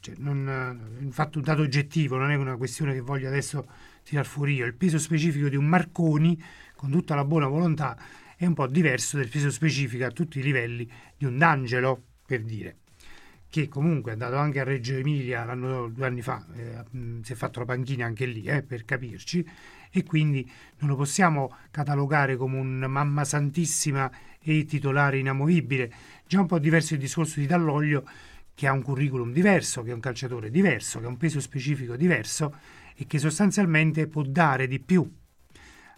[0.06, 3.68] cioè, non, infatti un dato oggettivo, non è una questione che voglio adesso
[4.04, 4.66] tirar fuori io.
[4.66, 6.40] Il peso specifico di un Marconi,
[6.76, 7.98] con tutta la buona volontà,
[8.38, 10.88] è un po' diverso del peso specifico a tutti i livelli
[11.18, 12.78] di un D'Angelo, per dire,
[13.50, 16.84] che comunque è andato anche a Reggio Emilia due anni fa, eh,
[17.24, 19.44] si è fatto la panchina anche lì, eh, per capirci,
[19.90, 20.48] e quindi
[20.80, 25.92] non lo possiamo catalogare come un mamma santissima e titolare inamovibile.
[26.28, 28.08] Già un po' diverso il discorso di Dall'Oglio,
[28.56, 31.96] che ha un curriculum diverso, che è un calciatore diverso, che ha un peso specifico
[31.98, 32.56] diverso
[32.96, 35.08] e che sostanzialmente può dare di più.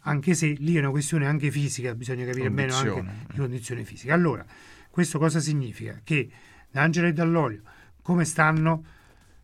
[0.01, 4.13] Anche se lì è una questione anche fisica, bisogna capire bene anche di condizione fisica.
[4.13, 4.43] Allora,
[4.89, 6.01] questo cosa significa?
[6.03, 6.29] Che
[6.71, 7.61] D'Angelo e Dall'Olio,
[8.01, 8.83] come stanno?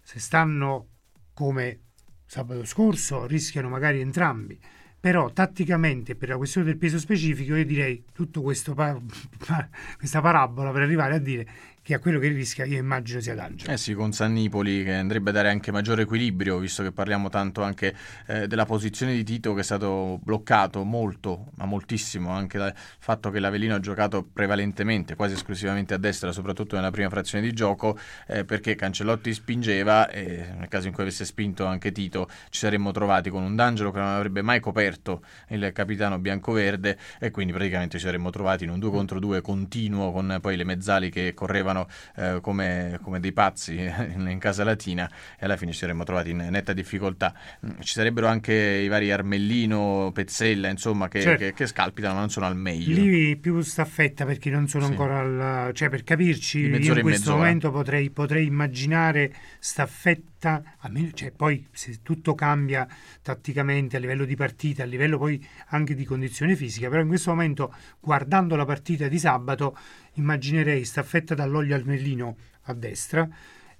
[0.01, 0.87] Se stanno
[1.33, 1.79] come
[2.25, 4.59] sabato scorso, rischiano magari entrambi
[5.03, 11.15] però tatticamente per la questione del peso specifico io direi tutta questa parabola per arrivare
[11.15, 11.45] a dire
[11.83, 13.69] che a quello che rischia io immagino sia D'Angelo.
[13.69, 17.61] Eh sì, con Sannipoli che andrebbe a dare anche maggiore equilibrio, visto che parliamo tanto
[17.61, 17.93] anche
[18.27, 23.29] eh, della posizione di Tito che è stato bloccato molto, ma moltissimo, anche dal fatto
[23.31, 27.99] che l'Avellino ha giocato prevalentemente, quasi esclusivamente a destra, soprattutto nella prima frazione di gioco,
[28.27, 32.91] eh, perché Cancellotti spingeva e nel caso in cui avesse spinto anche Tito ci saremmo
[32.91, 37.97] trovati con un D'Angelo che non avrebbe mai coperto il capitano biancoverde e quindi praticamente
[37.97, 41.72] ci saremmo trovati in un 2 contro 2 continuo con poi le mezzali che correvano
[41.73, 46.03] giocavano eh, come, come, dei pazzi in, in, casa latina e alla fine ci saremmo
[46.03, 47.33] trovati in netta difficoltà.
[47.65, 51.43] Mm, ci sarebbero anche i vari Armellino, Pezzella, insomma, che, certo.
[51.43, 52.95] che, che scalpitano, ma non sono al meglio.
[52.95, 54.91] Lì più staffetta perché non sono sì.
[54.91, 55.73] ancora al...
[55.73, 57.37] cioè per capirci, in questo mezz'ora.
[57.37, 60.31] momento potrei, potrei immaginare staffetta,
[60.79, 62.87] almeno, cioè, poi se tutto cambia
[63.21, 67.29] tatticamente a livello di partita, a livello poi anche di condizione fisica, però in questo
[67.31, 69.77] momento guardando la partita di sabato
[70.13, 73.27] immaginerei staffetta dall'olio al mellino a destra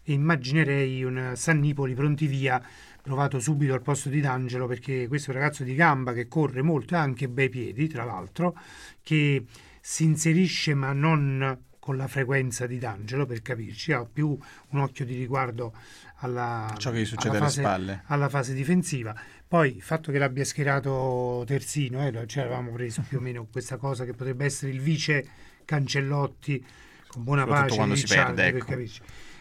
[0.03, 2.61] e immaginerei un Sannipoli pronti via
[3.01, 6.61] provato subito al posto di D'Angelo perché questo è un ragazzo di gamba che corre
[6.61, 8.57] molto e ha anche bei piedi tra l'altro
[9.01, 9.45] che
[9.81, 14.37] si inserisce ma non con la frequenza di D'Angelo per capirci ha più
[14.69, 15.73] un occhio di riguardo
[16.23, 19.15] alla, ciò che gli succede alla, fase, alle spalle alla fase difensiva
[19.47, 23.77] poi il fatto che l'abbia schierato terzino eh, ci avevamo preso più o meno questa
[23.77, 25.25] cosa che potrebbe essere il vice
[25.65, 26.65] Cancellotti
[27.07, 28.75] con buona pace quando si perde, ecco.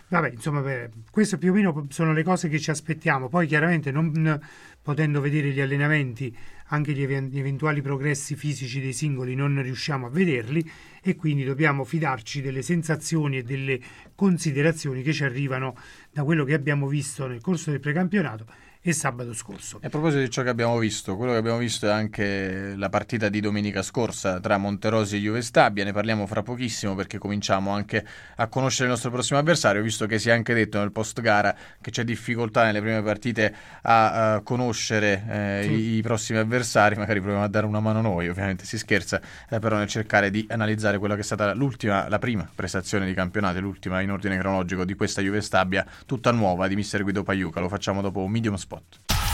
[0.09, 3.31] Vabbè, insomma, beh, queste più o meno sono le cose che ci aspettiamo.
[3.31, 4.39] Poi chiaramente non
[4.83, 10.07] potendo vedere gli allenamenti, anche gli, ev- gli, eventuali progressi fisici dei singoli non riusciamo
[10.07, 10.71] a vederli
[11.03, 13.81] e quindi dobbiamo fidarci delle sensazioni e delle
[14.15, 15.77] considerazioni che ci arrivano
[16.13, 18.45] da quello che abbiamo visto nel corso del precampionato
[18.85, 19.79] e sabato scorso.
[19.81, 22.89] E a proposito di ciò che abbiamo visto, quello che abbiamo visto è anche la
[22.89, 27.71] partita di domenica scorsa tra Monterosi e Juve Stabia, ne parliamo fra pochissimo perché cominciamo
[27.71, 28.05] anche
[28.37, 31.55] a conoscere il nostro prossimo avversario, visto che si è anche detto nel post gara
[31.81, 35.73] che c'è difficoltà nelle prime partite a, a conoscere eh, sì.
[35.73, 39.61] i, i, prossimi avversari, magari proviamo a dare una mano noi, ovviamente si scherza, eh,
[39.61, 43.61] però nel cercare di analizzare quella che è stata l'ultima, la prima prestazione di campionato,
[43.61, 47.69] l'ultima in ordine cronologico di questa Juve Stabia, tutta nuova di mister Guido Paiuca, lo
[47.69, 49.32] facciamo dopo un medium respond.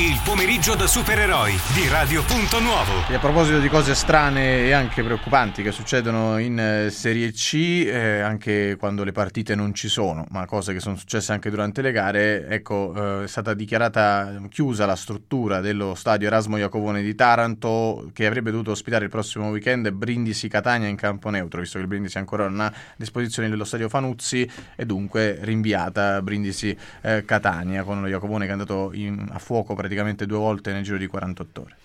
[0.00, 3.06] Il pomeriggio da supereroi di Radio Punto Nuovo.
[3.10, 7.84] E a proposito di cose strane e anche preoccupanti che succedono in eh, Serie C,
[7.86, 11.82] eh, anche quando le partite non ci sono, ma cose che sono successe anche durante
[11.82, 17.14] le gare, ecco, eh, è stata dichiarata chiusa la struttura dello stadio Erasmo Iacovone di
[17.14, 21.82] Taranto che avrebbe dovuto ospitare il prossimo weekend Brindisi Catania in campo neutro, visto che
[21.82, 27.22] il Brindisi ancora non ha a disposizione dello stadio Fanuzzi e dunque rinviata Brindisi eh,
[27.26, 29.88] Catania con lo Iacovone che è andato in, a fuoco praticamente
[30.26, 31.76] due volte nel giro di 48 ore.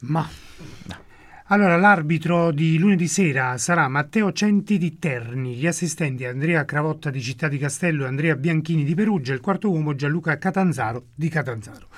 [0.00, 0.28] Ma...
[0.84, 1.12] No.
[1.48, 7.20] Allora, l'arbitro di lunedì sera sarà Matteo Centi di Terni, gli assistenti Andrea Cravotta di
[7.20, 11.88] Città di Castello e Andrea Bianchini di Perugia, il quarto uomo Gianluca Catanzaro di Catanzaro.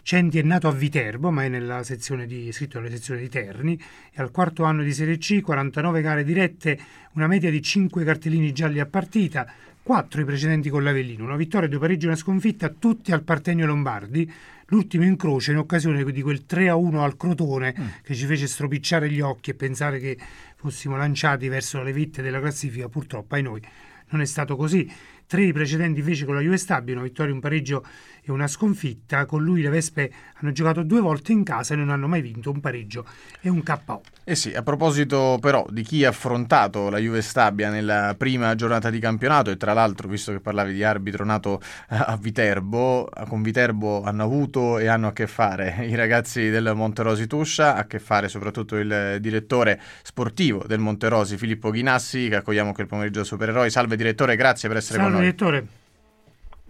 [0.00, 3.78] Centi è nato a Viterbo, ma è nella sezione di, scritto nella sezione di Terni,
[4.10, 6.78] è al quarto anno di Serie C, 49 gare dirette,
[7.12, 9.46] una media di 5 cartellini gialli a partita,
[9.82, 13.66] 4 i precedenti con l'Avellino, una vittoria, due pareggi e una sconfitta, tutti al Partenio
[13.66, 14.32] Lombardi,
[14.66, 17.86] l'ultimo incrocio in occasione di quel 3-1 al Crotone mm.
[18.02, 20.18] che ci fece stropicciare gli occhi e pensare che
[20.56, 23.62] fossimo lanciati verso le vette della classifica, purtroppo ai noi
[24.10, 24.90] non è stato così.
[25.26, 27.84] Tre i precedenti invece con la Juve Stabile, una vittoria, un pareggio
[28.22, 29.26] e una sconfitta.
[29.26, 32.50] Con lui le Vespe hanno giocato due volte in casa e non hanno mai vinto
[32.50, 33.06] un pareggio
[33.40, 34.02] e un KO.
[34.26, 38.88] Eh sì, a proposito però di chi ha affrontato la Juve Stabia nella prima giornata
[38.88, 44.02] di campionato e tra l'altro, visto che parlavi di arbitro nato a Viterbo, con Viterbo
[44.02, 48.28] hanno avuto e hanno a che fare i ragazzi del Monterosi Tuscia, a che fare
[48.28, 53.68] soprattutto il direttore sportivo del Monterosi Filippo Ghinassi, che accogliamo quel pomeriggio da Supereroi.
[53.68, 55.30] Salve direttore, grazie per essere Salve, con noi.
[55.30, 55.66] direttore.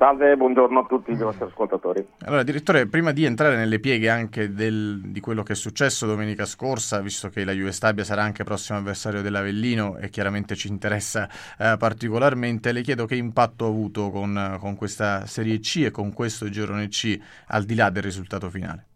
[0.04, 2.06] Salve, buongiorno a tutti i vostri ascoltatori.
[2.26, 6.44] Allora, direttore, prima di entrare nelle pieghe anche del, di quello che è successo domenica
[6.44, 11.26] scorsa, visto che la Juve Stabia sarà anche prossimo avversario dell'Avellino e chiaramente ci interessa
[11.58, 16.12] eh, particolarmente, le chiedo che impatto ha avuto con, con questa Serie C e con
[16.12, 18.88] questo girone C, al di là del risultato finale.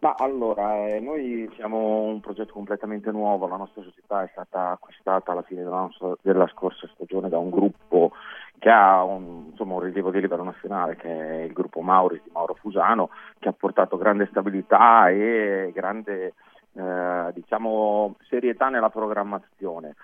[0.00, 5.32] Ma allora, eh, noi siamo un progetto completamente nuovo, la nostra società è stata acquistata
[5.32, 8.12] alla fine della, nostra, della scorsa stagione da un gruppo
[8.58, 12.30] che ha un, insomma, un, rilievo di livello nazionale che è il gruppo Mauris di
[12.32, 16.34] Mauro Fusano, che ha portato grande stabilità e grande
[16.74, 19.94] eh, diciamo, serietà nella programmazione.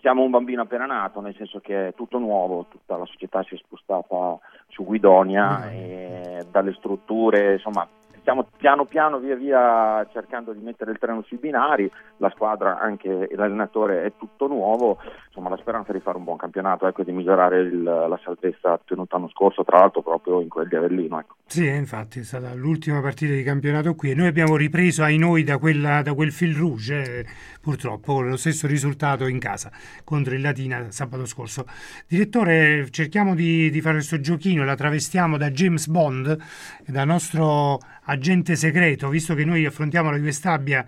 [0.00, 3.54] Siamo un bambino appena nato, nel senso che è tutto nuovo, tutta la società si
[3.54, 7.86] è spostata su Guidonia e dalle strutture, insomma,
[8.22, 13.28] stiamo piano piano via via cercando di mettere il treno sui binari, la squadra anche
[13.32, 17.60] l'allenatore è tutto nuovo, insomma la speranza di fare un buon campionato, ecco, di migliorare
[17.60, 21.18] il, la salvezza ottenuta l'anno scorso, tra l'altro proprio in quel di Avellino.
[21.18, 21.34] Ecco.
[21.46, 25.42] Sì, infatti è stata l'ultima partita di campionato qui e noi abbiamo ripreso ai noi
[25.42, 27.26] da, quella, da quel fil rouge, eh,
[27.60, 29.70] purtroppo lo stesso risultato in casa
[30.04, 31.66] contro il Latina sabato scorso.
[32.06, 36.38] Direttore, cerchiamo di, di fare questo giochino, la travestiamo da James Bond,
[36.86, 40.84] da nostro agente segreto, visto che noi affrontiamo la Juve Stabia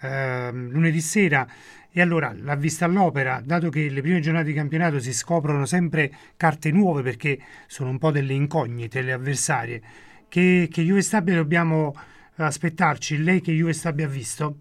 [0.00, 1.46] eh, lunedì sera.
[1.96, 6.10] E allora l'ha vista all'opera, dato che le prime giornate di campionato si scoprono sempre
[6.36, 9.80] carte nuove perché sono un po' delle incognite le avversarie.
[10.28, 11.94] Che, che Juve Stabia dobbiamo
[12.36, 13.22] aspettarci?
[13.22, 14.56] Lei che Juve Stabia ha visto?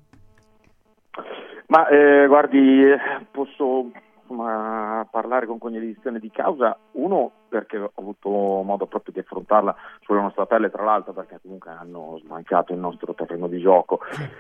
[1.67, 2.83] Ma eh, guardi,
[3.31, 3.89] posso
[4.21, 10.21] insomma, parlare con cognizione di causa, uno perché ho avuto modo proprio di affrontarla sulla
[10.21, 13.99] nostra pelle, tra l'altro perché comunque hanno smancato il nostro terreno di gioco,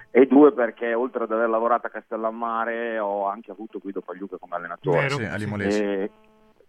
[0.09, 4.55] e due perché oltre ad aver lavorato a Castellammare ho anche avuto Guido Pagliuca come
[4.55, 5.09] allenatore.
[5.09, 6.11] Sì, a Limolese.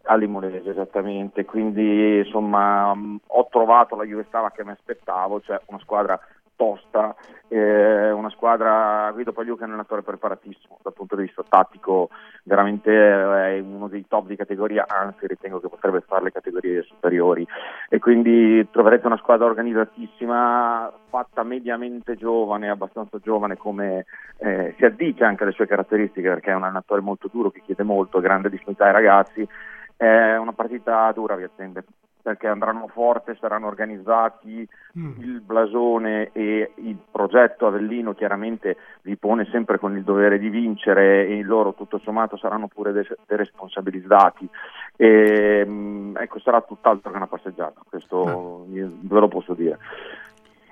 [0.07, 5.79] A Limonese esattamente, quindi insomma ho trovato la Juve Stava che mi aspettavo, cioè una
[5.79, 6.21] squadra
[6.57, 7.15] tosta,
[7.49, 12.09] eh, una squadra, Guido Pagliuca è un allenatore preparatissimo dal punto di vista tattico,
[12.45, 17.47] veramente è uno dei top di categoria, anzi ritengo che potrebbe fare le categorie superiori.
[17.89, 24.07] E quindi troverete una squadra organizzatissima, fatta mediamente giovane, abbastanza giovane come
[24.39, 27.83] eh, si addice anche alle sue caratteristiche perché è un allenatore molto duro che chiede
[27.83, 29.49] molto, grande disponibilità ai ragazzi,
[29.97, 31.85] è una partita dura vi attende
[32.25, 34.67] perché andranno forte, saranno organizzati,
[34.99, 35.21] mm.
[35.21, 41.27] il blasone e il progetto Avellino chiaramente vi pone sempre con il dovere di vincere
[41.27, 44.49] e loro tutto sommato saranno pure deresponsabilizzati.
[44.97, 48.65] E, mm, ecco, sarà tutt'altro che una passeggiata, questo ah.
[48.67, 49.79] ve lo posso dire.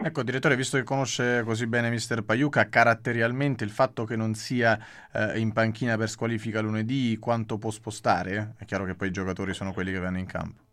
[0.05, 4.79] Ecco, direttore, visto che conosce così bene Mister Paiuca, caratterialmente il fatto che non sia
[5.13, 8.55] eh, in panchina per squalifica lunedì, quanto può spostare?
[8.57, 10.72] È chiaro che poi i giocatori sono quelli che vanno in campo.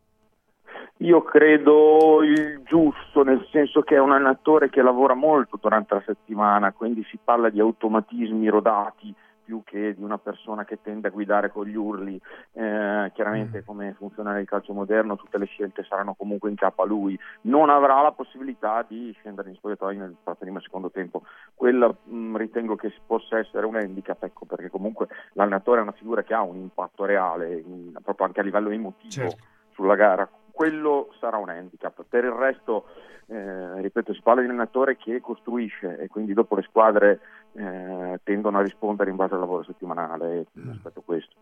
[1.01, 6.03] Io credo il giusto, nel senso che è un allenatore che lavora molto durante la
[6.05, 9.15] settimana, quindi si parla di automatismi rodati
[9.49, 12.21] più che di una persona che tende a guidare con gli urli.
[12.51, 13.65] Eh, chiaramente, mm.
[13.65, 17.17] come funziona nel calcio moderno, tutte le scelte saranno comunque in capo a lui.
[17.41, 21.23] Non avrà la possibilità di scendere in spogliatoio nel primo secondo tempo.
[21.55, 25.93] Quella mh, mm, ritengo che possa essere un handicap, ecco, perché comunque l'allenatore è una
[25.93, 29.43] figura che ha un impatto reale, in, proprio anche a livello emotivo certo.
[29.71, 30.29] sulla gara.
[30.51, 32.03] Quello sarà un handicap.
[32.07, 32.85] Per il resto
[33.27, 37.19] eh, ripeto, si parla di un allenatore che costruisce e quindi dopo le squadre
[37.53, 41.35] eh, tendono a rispondere in base al lavoro settimanale rispetto questo.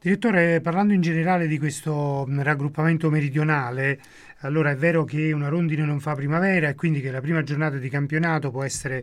[0.00, 3.98] Direttore, parlando in generale di questo mm, raggruppamento meridionale,
[4.40, 7.78] allora è vero che una rondine non fa primavera e quindi che la prima giornata
[7.78, 9.02] di campionato può essere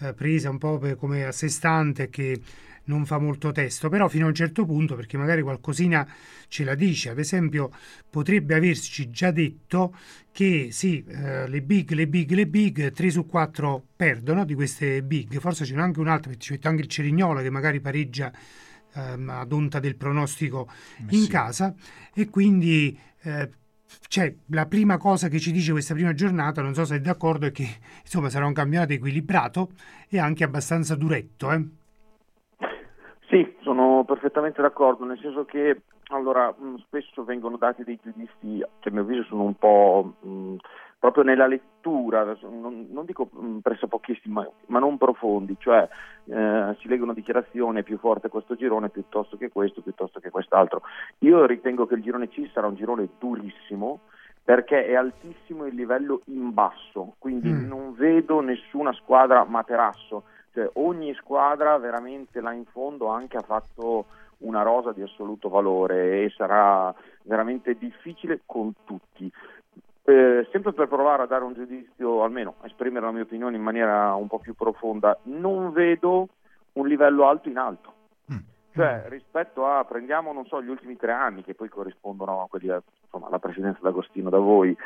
[0.00, 2.40] eh, presa un po' come a sé stante che
[2.84, 6.06] non fa molto testo, però fino a un certo punto, perché magari qualcosina
[6.48, 7.70] ce la dice, ad esempio
[8.10, 9.94] potrebbe averci già detto
[10.32, 15.02] che sì, eh, le big, le big, le big, 3 su 4 perdono di queste
[15.02, 18.32] big, forse ce n'è anche un'altra, ci mette anche il Cerignola che magari pareggia
[18.94, 20.68] ehm, ad onta del pronostico
[20.98, 21.28] eh in sì.
[21.28, 21.74] casa
[22.12, 22.98] e quindi...
[23.22, 23.50] Eh,
[24.08, 27.44] cioè, la prima cosa che ci dice questa prima giornata, non so se è d'accordo,
[27.44, 27.68] è che
[28.02, 29.72] insomma sarà un campionato equilibrato
[30.08, 31.52] e anche abbastanza duretto.
[31.52, 31.62] Eh?
[33.32, 38.88] Sì, sono perfettamente d'accordo, nel senso che allora, mh, spesso vengono dati dei giudizi che
[38.90, 40.56] a mio avviso sono un po' mh,
[40.98, 43.30] proprio nella lettura, non, non dico
[43.62, 45.88] pressapocchissimi, ma, ma non profondi, cioè
[46.26, 50.82] eh, si leggono dichiarazioni, è più forte questo girone piuttosto che questo, piuttosto che quest'altro.
[51.20, 54.00] Io ritengo che il girone C sarà un girone durissimo
[54.44, 57.66] perché è altissimo il livello in basso, quindi mm.
[57.66, 64.06] non vedo nessuna squadra materasso cioè, ogni squadra veramente là in fondo anche ha fatto
[64.38, 69.30] una rosa di assoluto valore e sarà veramente difficile con tutti.
[70.04, 73.62] Eh, sempre per provare a dare un giudizio, almeno a esprimere la mia opinione in
[73.62, 76.28] maniera un po' più profonda, non vedo
[76.72, 77.92] un livello alto in alto.
[78.32, 78.38] Mm.
[78.72, 82.66] Cioè, rispetto a, prendiamo, non so, gli ultimi tre anni, che poi corrispondono a quelli,
[83.04, 84.76] insomma, alla presidenza d'Agostino da voi,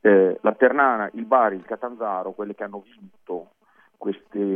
[0.00, 3.50] eh, la Ternana, il Bari, il Catanzaro, quelli che hanno vinto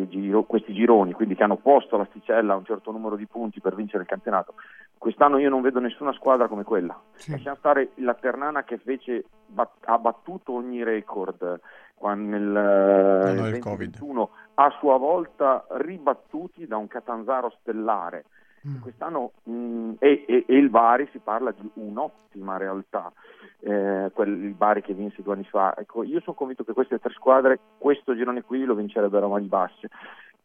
[0.08, 3.74] giro, questi gironi, quindi che hanno posto l'asticella a un certo numero di punti per
[3.74, 4.54] vincere il campionato.
[4.98, 6.98] Quest'anno io non vedo nessuna squadra come quella.
[7.14, 7.30] Sì.
[7.32, 11.60] Lasciamo stare la Ternana che fece, bat, ha battuto ogni record
[11.98, 18.24] nel 2021, a sua volta ribattuti da un Catanzaro stellare.
[18.66, 18.80] Mm.
[18.80, 23.12] Quest'anno mh, e, e, e, il Bari si parla di un'ottima realtà
[23.60, 25.74] eh, quel, il Bari che vinse due anni fa.
[25.76, 29.46] Ecco, io sono convinto che queste tre squadre questo girone qui lo vincerebbero a mani
[29.46, 29.88] basse.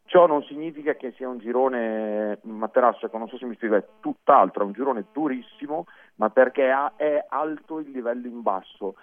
[0.04, 3.84] Ciò non significa che sia un girone materasso, ecco, non so se mi spiego, è
[4.00, 8.96] tutt'altro, è un girone durissimo, ma perché ha, è alto il livello in basso.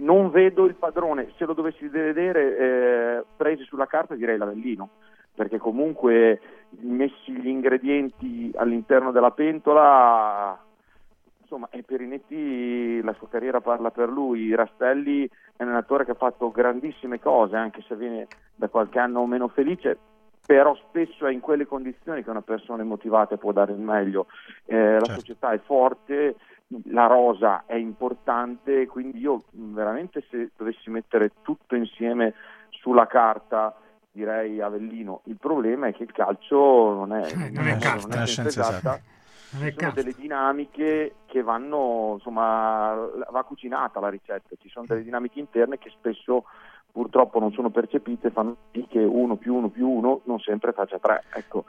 [0.00, 4.90] non vedo il padrone, se lo dovessi vedere eh, presi sulla carta direi l'Avellino,
[5.34, 6.40] perché comunque
[6.80, 10.58] messi gli ingredienti all'interno della pentola
[11.40, 16.14] insomma, e Perinetti la sua carriera parla per lui, Rastelli è un attore che ha
[16.14, 19.98] fatto grandissime cose, anche se viene da qualche anno meno felice,
[20.44, 24.26] però spesso è in quelle condizioni che una persona motivata può dare il meglio.
[24.64, 25.06] Eh, certo.
[25.06, 26.36] La società è forte,
[26.84, 32.34] la rosa è importante, quindi io veramente se dovessi mettere tutto insieme
[32.70, 33.76] sulla carta
[34.12, 35.22] direi Avellino.
[35.24, 38.60] Il problema è che il calcio non è, non non è, carta, non è scienza
[38.60, 39.00] esatta
[39.52, 42.94] ci sono delle dinamiche che vanno, insomma,
[43.30, 46.44] va cucinata la ricetta, ci sono delle dinamiche interne che spesso
[46.90, 50.98] purtroppo non sono percepite, fanno sì che uno più uno più uno non sempre faccia
[50.98, 51.24] tre.
[51.34, 51.64] Ecco.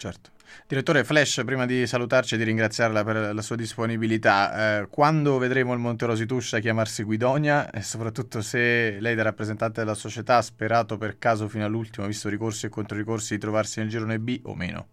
[0.00, 0.30] Certo.
[0.66, 5.74] Direttore Flash, prima di salutarci e di ringraziarla per la sua disponibilità, eh, quando vedremo
[5.74, 10.96] il Monterosi Tuscia chiamarsi Guidonia e soprattutto se lei da rappresentante della società ha sperato
[10.96, 14.86] per caso fino all'ultimo, visto ricorsi e controricorsi, di trovarsi nel girone B o meno?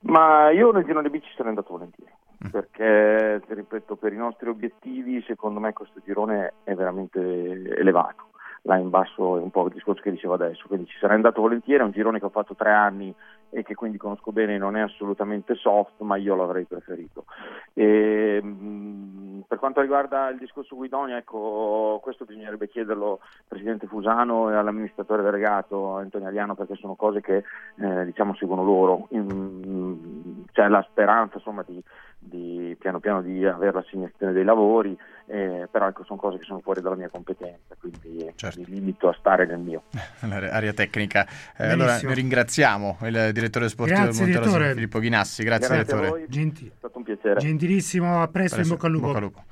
[0.00, 2.12] Ma io nel girone B ci sarei andato volentieri,
[2.44, 2.50] mm.
[2.50, 8.31] perché, ripeto, per i nostri obiettivi, secondo me questo girone è veramente elevato.
[8.62, 11.40] Là in basso è un po' il discorso che dicevo adesso, quindi ci sarei andato
[11.40, 13.12] volentieri, è un girone che ho fatto tre anni
[13.54, 17.26] e che quindi conosco bene, non è assolutamente soft, ma io l'avrei preferito.
[17.74, 24.50] E, mh, per quanto riguarda il discorso Guidonia, ecco, questo bisognerebbe chiederlo al Presidente Fusano
[24.50, 27.44] e all'amministratore delegato Antonio Aliano perché sono cose che
[27.76, 29.08] eh, diciamo seguono loro.
[29.10, 31.82] In, c'è la speranza insomma, di,
[32.18, 34.96] di, piano piano di avere l'assegnazione dei lavori,
[35.32, 38.60] eh, però ecco, sono cose che sono fuori dalla mia competenza, quindi certo.
[38.60, 39.84] mi limito a stare nel mio.
[40.20, 41.26] L'area tecnica.
[41.56, 46.26] Eh, allora noi ringraziamo il direttore sportivo grazie, del Monterosi Filippo Ghinassi, grazie, grazie direttore.
[46.28, 47.40] Genti- è stato un piacere.
[47.40, 49.06] Gentilissimo, a presto, presto in bocca al lupo.
[49.06, 49.44] Bocca al lupo.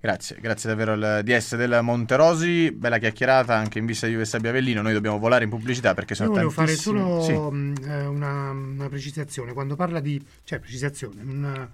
[0.00, 4.82] Grazie, grazie davvero al DS del Monterosi, bella chiacchierata anche in vista di Juve Avellino,
[4.82, 6.98] noi dobbiamo volare in pubblicità perché sono Io volevo fare tantissimi...
[6.98, 7.32] solo Sì.
[7.32, 11.70] mh, eh, una, una precisazione, quando parla di, cioè precisazione, una,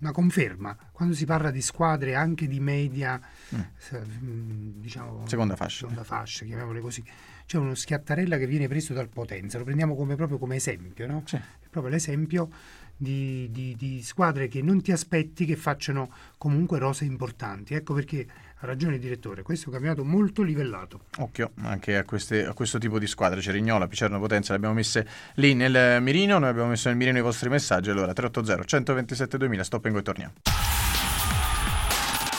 [0.00, 3.20] una conferma, quando si parla di squadre anche di media,
[3.76, 5.26] se- mh, diciamo, Mm.
[5.26, 5.80] Seconda fascia.
[5.80, 7.02] seconda fascia, chiamiamole così,
[7.46, 11.22] c'è uno schiattarella che viene preso dal Potenza, lo prendiamo come, proprio come esempio, no?
[11.26, 11.36] Sì.
[11.36, 12.48] È proprio l'esempio
[12.96, 17.74] di, di- di squadre che non ti aspetti che facciano comunque rose importanti.
[17.74, 18.26] Ecco perché
[18.62, 21.00] ha ragione il direttore, questo è un campionato molto livellato.
[21.18, 25.06] Occhio anche a, queste- a questo tipo di squadre, Cerignola, Picerno, Potenza, le abbiamo messe
[25.34, 29.64] lì nel mirino, noi abbiamo messo nel mirino i vostri messaggi, allora 380 127 2000,
[29.64, 30.32] stop and go e torniamo.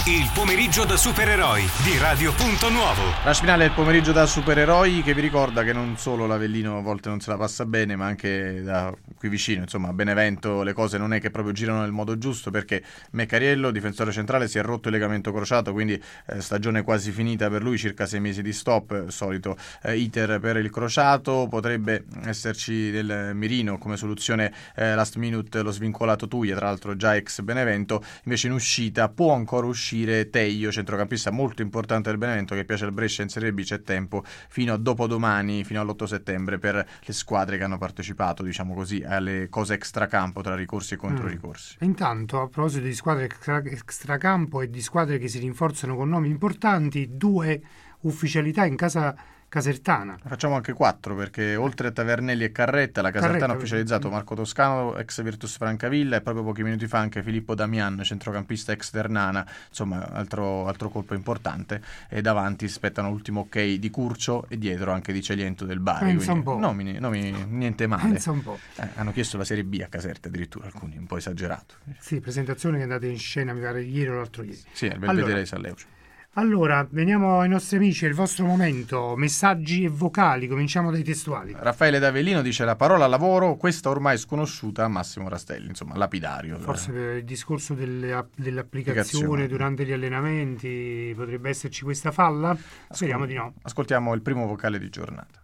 [0.08, 3.02] Il pomeriggio da supereroi di Radio Punto Nuovo.
[3.24, 7.10] La finale del pomeriggio da supereroi che vi ricorda che non solo l'Avellino a volte
[7.10, 8.92] non se la passa bene, ma anche da
[9.22, 12.50] qui vicino, insomma, a Benevento le cose non è che proprio girano nel modo giusto
[12.50, 15.94] perché Meccariello, difensore centrale, si è rotto il legamento crociato, quindi
[16.26, 20.40] eh, stagione quasi finita per lui, circa sei mesi di stop, eh, solito eh, iter
[20.40, 26.56] per il crociato, potrebbe esserci del mirino come soluzione eh, last minute lo svincolato Tuglia,
[26.56, 32.10] tra l'altro già ex Benevento, invece in uscita può ancora uscire Teio, centrocampista molto importante
[32.10, 35.80] del Benevento che piace al Brescia in Serie B, c'è tempo fino a dopodomani, fino
[35.80, 40.94] all'8 settembre per le squadre che hanno partecipato, diciamo così, alle cose extracampo tra ricorsi
[40.94, 41.78] e controricorsi.
[41.80, 46.10] E Intanto, a proposito di squadre extra- extracampo e di squadre che si rinforzano con
[46.10, 47.62] nomi importanti, due
[48.02, 49.16] ufficialità in casa
[49.52, 50.18] casertana.
[50.26, 54.12] Facciamo anche quattro perché oltre a Tavernelli e Carretta, la Casertana Carretta, ha ufficializzato mm.
[54.12, 58.92] Marco Toscano, ex Virtus Francavilla e proprio pochi minuti fa anche Filippo Damian, centrocampista ex
[58.92, 64.94] Ternana, insomma altro, altro colpo importante e davanti aspettano l'ultimo ok di Curcio e dietro
[64.94, 66.06] anche di Celiento del Bari.
[66.06, 66.58] Pensa un po'.
[66.58, 68.04] Nomi, nomi niente male.
[68.04, 68.58] Pensa un po'.
[68.78, 71.76] Eh, hanno chiesto la Serie B a Caserta addirittura alcuni, un po' esagerato.
[72.00, 74.64] Sì, presentazione che è andata in scena, mi pare, ieri o l'altro ieri.
[74.72, 76.00] Sì, è il Allora, Belvedere di San Leucio.
[76.36, 81.54] Allora, veniamo ai nostri amici, è il vostro momento, messaggi e vocali, cominciamo dai testuali.
[81.60, 86.58] Raffaele D'Avellino dice la parola lavoro, questa ormai sconosciuta a Massimo Rastelli, insomma lapidario.
[86.58, 89.48] Forse per il discorso delle app- dell'applicazione Applicazione.
[89.48, 92.56] durante gli allenamenti potrebbe esserci questa falla?
[92.90, 93.54] Speriamo di no.
[93.64, 95.40] Ascoltiamo il primo vocale di giornata.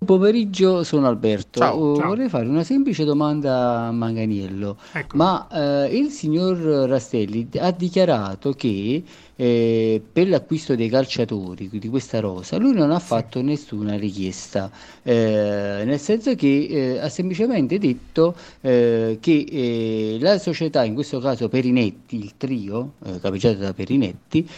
[0.00, 1.58] Buon pomeriggio, sono Alberto.
[1.58, 2.06] Ciao, Oh, ciao.
[2.10, 4.78] Vorrei fare una semplice domanda a Manganiello.
[4.92, 5.16] Ecco.
[5.16, 6.56] Ma eh, il signor
[6.88, 9.02] Rastelli ha dichiarato che
[9.40, 14.68] eh, per l'acquisto dei calciatori di questa rosa lui non ha fatto nessuna richiesta,
[15.04, 21.20] eh, nel senso che eh, ha semplicemente detto eh, che eh, la società, in questo
[21.20, 24.48] caso Perinetti, il trio eh, capeggiato da Perinetti,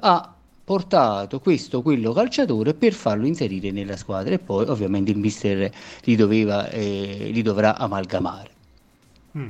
[0.00, 0.34] ha
[0.64, 5.70] portato questo quello calciatore per farlo inserire nella squadra e poi ovviamente il mister
[6.04, 8.57] li, doveva, li dovrà amalgamare.
[9.38, 9.48] Mm.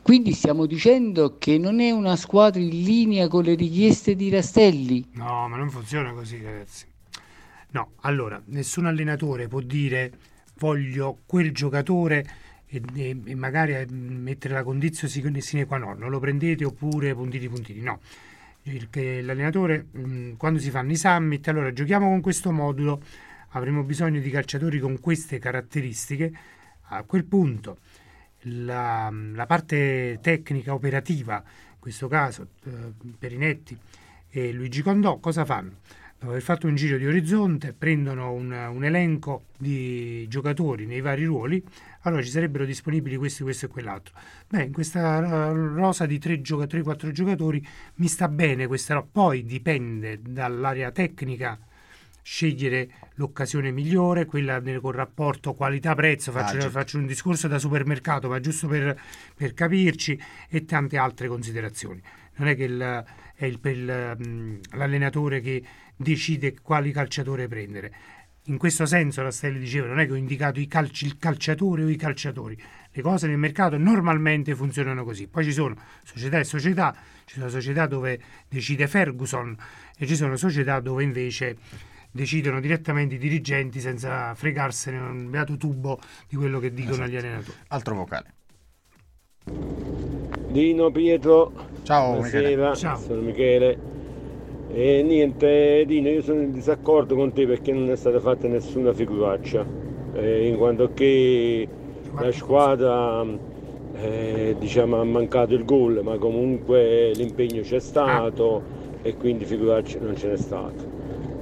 [0.00, 5.04] Quindi stiamo dicendo che non è una squadra in linea con le richieste di Rastelli?
[5.12, 6.86] No, ma non funziona così, ragazzi.
[7.70, 10.12] No, allora, nessun allenatore può dire
[10.58, 12.26] voglio quel giocatore
[12.66, 17.14] e, e- e magari eh, mettere la condizione sine qua non, non lo prendete oppure
[17.14, 18.00] puntini puntini, no.
[18.62, 18.88] Il-
[19.24, 23.02] l'allenatore, mh, quando si fanno i summit, allora giochiamo con questo modulo,
[23.50, 26.32] avremo bisogno di calciatori con queste caratteristiche,
[26.90, 27.78] a quel punto
[28.42, 32.70] la, la parte tecnica operativa, in questo caso eh,
[33.18, 33.76] Perinetti
[34.30, 35.76] e Luigi Condò, cosa fanno?
[36.18, 41.24] Dopo aver fatto un giro di orizzonte, prendono un, un elenco di giocatori nei vari
[41.24, 41.62] ruoli,
[42.02, 44.14] allora ci sarebbero disponibili questo, questo e quell'altro.
[44.48, 45.20] Beh, in questa
[45.52, 47.64] rosa di 3-4 giocatori
[47.96, 51.56] mi sta bene questa rosa, poi dipende dall'area tecnica
[52.30, 56.70] scegliere l'occasione migliore, quella nel- col rapporto qualità-prezzo, faccio, Budget.
[56.70, 59.00] faccio un discorso da supermercato, ma giusto per,
[59.34, 60.20] per capirci,
[60.50, 62.02] e tante altre considerazioni.
[62.36, 63.04] Non è che il-
[63.34, 65.62] è il- il, l'allenatore che
[65.96, 67.92] decide quali calciatore prendere.
[68.48, 71.88] In questo senso Rastelli diceva, non è che ho indicato i calci- il calciatore o
[71.88, 72.58] i calciatori,
[72.92, 75.28] le cose nel mercato normalmente funzionano così.
[75.28, 75.74] Poi ci sono
[76.04, 78.18] società e società, ci sono società dove
[78.48, 79.56] decide Ferguson
[79.96, 81.56] e ci sono società dove invece
[82.10, 85.98] decidono direttamente i dirigenti senza fregarsene un beato tubo
[86.28, 87.10] di quello che dicono Esatto.
[87.10, 87.56] gli allenatori.
[87.68, 88.32] Altro vocale.
[90.48, 91.52] Dino Pietro,
[91.82, 92.54] Ciao Michele.
[92.56, 92.98] buonasera, Ciao.
[92.98, 93.96] sono Michele.
[94.72, 98.92] E niente, Dino, io sono in disaccordo con te perché non è stata fatta nessuna
[98.92, 99.64] figuraccia,
[100.14, 101.66] eh, in quanto che
[102.18, 103.24] la squadra
[103.94, 108.62] eh, diciamo, ha mancato il gol, ma comunque l'impegno c'è stato
[109.02, 110.96] e quindi figuraccia non ce n'è stato.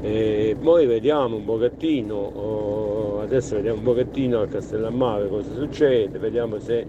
[0.08, 6.60] E poi vediamo un pochettino, oh, adesso vediamo un pochettino a Castellammare cosa succede, vediamo
[6.60, 6.86] se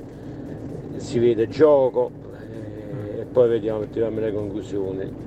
[0.97, 2.11] si vede gioco
[3.15, 5.26] eh, e poi vediamo tirarmi le conclusioni.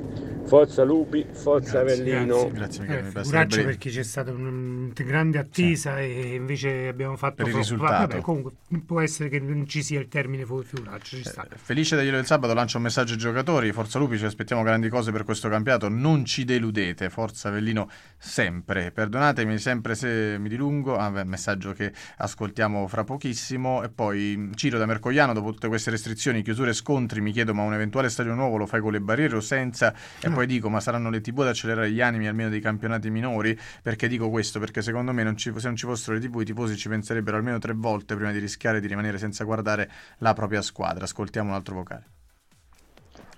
[0.51, 2.51] Forza Lupi, forza Grazie, Avellino.
[2.51, 7.37] Grazie Eh, Michele, coraggio il perché c'è stata una grande attesa e invece abbiamo fatto
[7.37, 8.09] Per il risultato.
[8.09, 11.47] Vabbè, comunque può essere che non ci sia il termine figuraggio, ci sta.
[11.55, 13.71] Felice degli del sabato lancia un messaggio ai giocatori.
[13.71, 15.89] Forza Lupi, ci aspettiamo grandi cose per questo campionato.
[15.89, 17.11] Non ci deludete.
[17.11, 17.89] Forza Avellino
[18.19, 18.91] sempre.
[18.91, 20.97] Perdonatemi sempre se mi dilungo.
[20.97, 23.85] Ah, beh, messaggio che ascoltiamo fra pochissimo.
[23.85, 27.63] E poi Ciro da Mercogliano, dopo tutte queste restrizioni, chiusure e scontri, mi chiedo: ma
[27.63, 29.95] un eventuale stadio nuovo lo fai con le barriere o senza?
[30.19, 33.59] E poi dico: ma saranno le TV ad accelerare gli animi almeno dei campionati minori?
[33.82, 34.59] Perché dico questo?
[34.59, 37.36] Perché secondo me non ci- se non ci fossero le TV, i tifosi ci penserebbero
[37.36, 41.05] almeno tre volte prima di rischiare di rimanere senza guardare la propria squadra.
[41.05, 42.05] Ascoltiamo un altro vocale.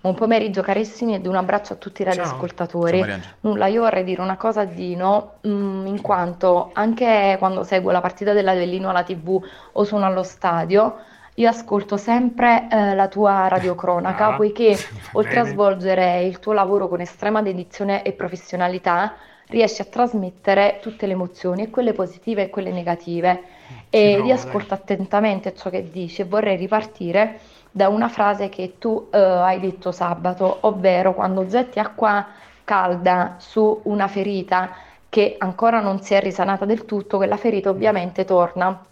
[0.02, 3.04] Buon pomeriggio carissimi ed un abbraccio a tutti i radioascoltatori.
[3.42, 8.00] Nulla, io vorrei dire una cosa a Dino, mm, in quanto anche quando seguo la
[8.00, 9.40] partita dell'Avellino alla TV
[9.74, 10.96] o sono allo stadio,
[11.34, 14.76] io ascolto sempre eh, la tua radiocronaca, Ah, poiché
[15.12, 19.14] oltre a svolgere il tuo lavoro con estrema dedizione e professionalità,
[19.46, 23.42] riesci a trasmettere tutte le emozioni, e quelle positive e quelle negative.
[23.88, 28.74] E provo, io ascolto attentamente ciò che dici e vorrei ripartire da una frase che
[28.78, 32.26] tu eh, hai detto sabato, ovvero quando getti acqua
[32.64, 34.70] calda su una ferita
[35.08, 38.84] che ancora non si è risanata del tutto, quella ferita ovviamente torna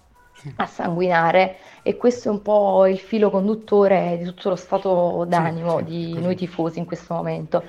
[0.57, 5.79] a sanguinare e questo è un po' il filo conduttore di tutto lo stato d'animo
[5.79, 6.23] sì, di così.
[6.23, 7.63] noi tifosi in questo momento.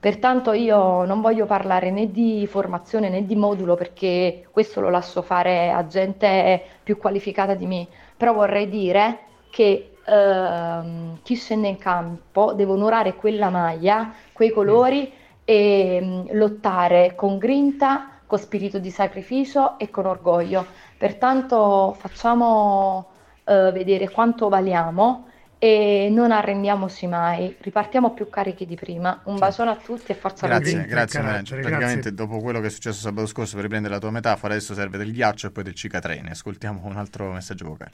[0.00, 5.20] Pertanto io non voglio parlare né di formazione né di modulo perché questo lo lascio
[5.20, 9.18] fare a gente più qualificata di me, però vorrei dire
[9.50, 15.12] che ehm, chi scende in campo deve onorare quella maglia, quei colori
[15.44, 20.64] e mm, lottare con grinta, con spirito di sacrificio e con orgoglio.
[21.00, 23.08] Pertanto facciamo
[23.44, 25.28] eh, vedere quanto valiamo
[25.58, 29.18] e non arrendiamoci mai, ripartiamo più carichi di prima.
[29.24, 30.88] Un bacione a tutti e forza Grazie, Lupi.
[30.88, 31.60] grazie Mariangela.
[31.62, 32.26] Praticamente grazie.
[32.26, 35.10] dopo quello che è successo sabato scorso, per riprendere la tua metafora, adesso serve del
[35.10, 36.32] ghiaccio e poi del cicatrene.
[36.32, 37.92] Ascoltiamo un altro messaggio vocale.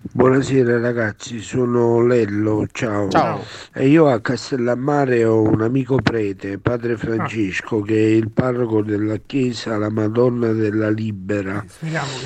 [0.00, 3.08] Buonasera ragazzi, sono Lello, ciao.
[3.08, 3.44] Ciao.
[3.74, 9.16] E io a Castellammare ho un amico prete, padre Francesco, che è il parroco della
[9.16, 11.64] chiesa La Madonna della Libera.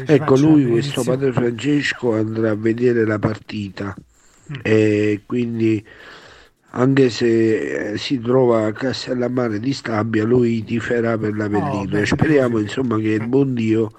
[0.05, 3.95] Ecco, lui, la questo padre Francesco, andrà a vedere la partita
[4.51, 4.55] Mm.
[4.62, 5.85] e quindi
[6.75, 12.03] anche se eh, si trova a Castellammare di Stabia, lui tiferà per l'Avellino Oh, bene,
[12.03, 13.93] e speriamo insomma che il buon Dio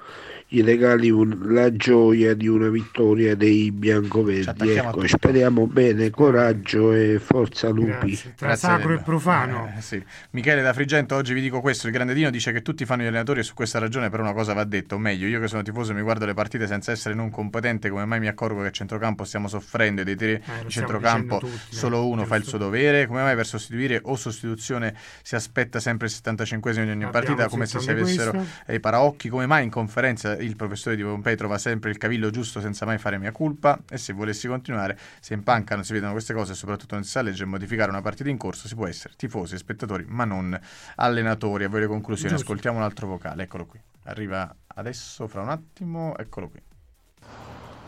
[0.53, 4.69] gli regali un- la gioia di una vittoria dei biancoverdi.
[4.69, 7.87] Ecco, speriamo bene, coraggio e forza lupi.
[8.09, 8.33] Grazie.
[8.35, 9.73] Tra Grazie, sacro e profano.
[9.75, 10.03] Eh, sì.
[10.31, 13.07] Michele da Frigento, oggi vi dico questo: il grande Dino dice che tutti fanno gli
[13.07, 15.63] allenatori e su questa ragione, però una cosa va detto, o meglio, io che sono
[15.63, 18.67] tifoso e mi guardo le partite senza essere non competente, come mai mi accorgo che
[18.67, 22.43] a centrocampo stiamo soffrendo e dei tre Eh, centrocampo tutti, solo eh, uno fa il
[22.43, 22.65] suo giusto.
[22.65, 23.07] dovere?
[23.07, 24.93] Come mai per sostituire o sostituzione
[25.23, 28.71] si aspetta sempre il 75esimo di ogni Abbiamo partita, come se si avessero questo.
[28.71, 29.29] i paraocchi?
[29.29, 32.97] Come mai in conferenza il professore di Pompei trova sempre il cavillo giusto senza mai
[32.97, 33.79] fare mia colpa?
[33.89, 37.03] E se volessi continuare, se in panca non si vedono queste cose e soprattutto non
[37.03, 40.05] si sa leggere e modificare una partita in corso, si può essere tifosi e spettatori,
[40.07, 40.59] ma non
[40.95, 41.63] allenatori.
[41.63, 42.45] A voi le conclusioni, Giusto.
[42.45, 43.79] ascoltiamo un altro vocale, eccolo qui.
[44.05, 46.61] Arriva adesso, fra un attimo, eccolo qui.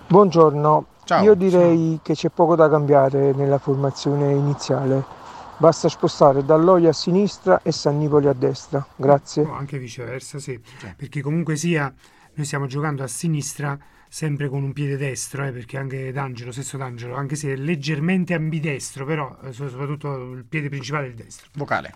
[0.08, 1.24] Buongiorno, Ciao.
[1.24, 5.04] io direi che c'è poco da cambiare nella formazione iniziale.
[5.58, 8.86] Basta spostare Dall'Oia a sinistra e Sannipoli a destra.
[8.96, 9.44] Grazie.
[9.44, 10.60] O anche viceversa, sì.
[10.98, 11.92] Perché comunque sia,
[12.36, 13.78] noi stiamo giocando a sinistra
[14.08, 18.34] sempre con un piede destro, eh, perché anche D'Angelo, stesso D'Angelo, anche se è leggermente
[18.34, 21.50] ambidestro, però eh, so- soprattutto il piede principale è il destro.
[21.54, 21.94] Vocale.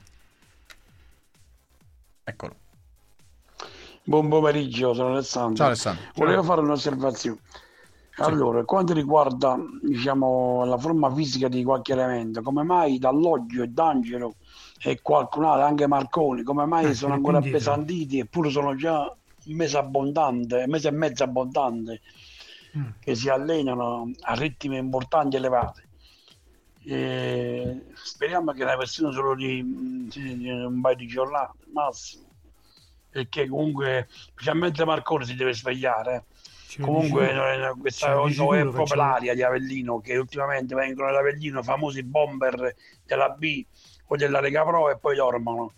[2.23, 2.55] Eccolo.
[4.03, 5.55] Buon pomeriggio, sono Alessandro.
[5.55, 6.03] Ciao Alessandro.
[6.15, 7.39] Volevo fare un'osservazione.
[8.17, 14.35] Allora, quanto riguarda diciamo, la forma fisica di qualche elemento, come mai Dall'Oggio e D'Angelo
[14.81, 17.71] e qualcun altro, anche Marconi, come mai Eh, sono ancora indietro.
[17.71, 19.15] appesantiti eppure sono già
[19.53, 22.01] mese abbondante, mese e mezzo abbondante,
[22.77, 22.89] Mm.
[22.99, 25.81] che si allenano a ritmi importanti e elevati.
[26.85, 29.63] E speriamo che la versione solo di,
[30.09, 32.27] di- di un paio di giornate massimo
[33.09, 36.75] perché comunque specialmente Marconi si deve svegliare eh.
[36.77, 40.75] Lo comunque dici- non è- ce questa è proprio facciamo- l'aria di Avellino che ultimamente
[40.75, 42.75] vengono ad Avellino famosi bomber
[43.05, 43.65] della B
[44.05, 45.73] o della Lega Pro e poi dormono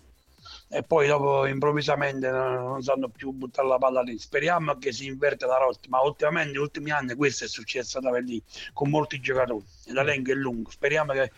[0.74, 4.18] e poi dopo improvvisamente non, non sanno più buttare la palla lì.
[4.18, 8.06] Speriamo che si inverte la rotta ma ultimamente negli ultimi anni questo è successo ad
[8.06, 8.44] Avellino
[8.74, 9.66] con molti giocatori.
[9.88, 10.70] L'elenco è lungo.
[10.70, 11.32] Speriamo che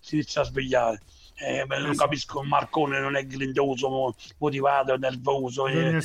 [0.00, 1.00] si inizia a svegliare
[1.38, 6.00] eh, non capisco Marcone non è grintoso, motivato, nervoso, eh,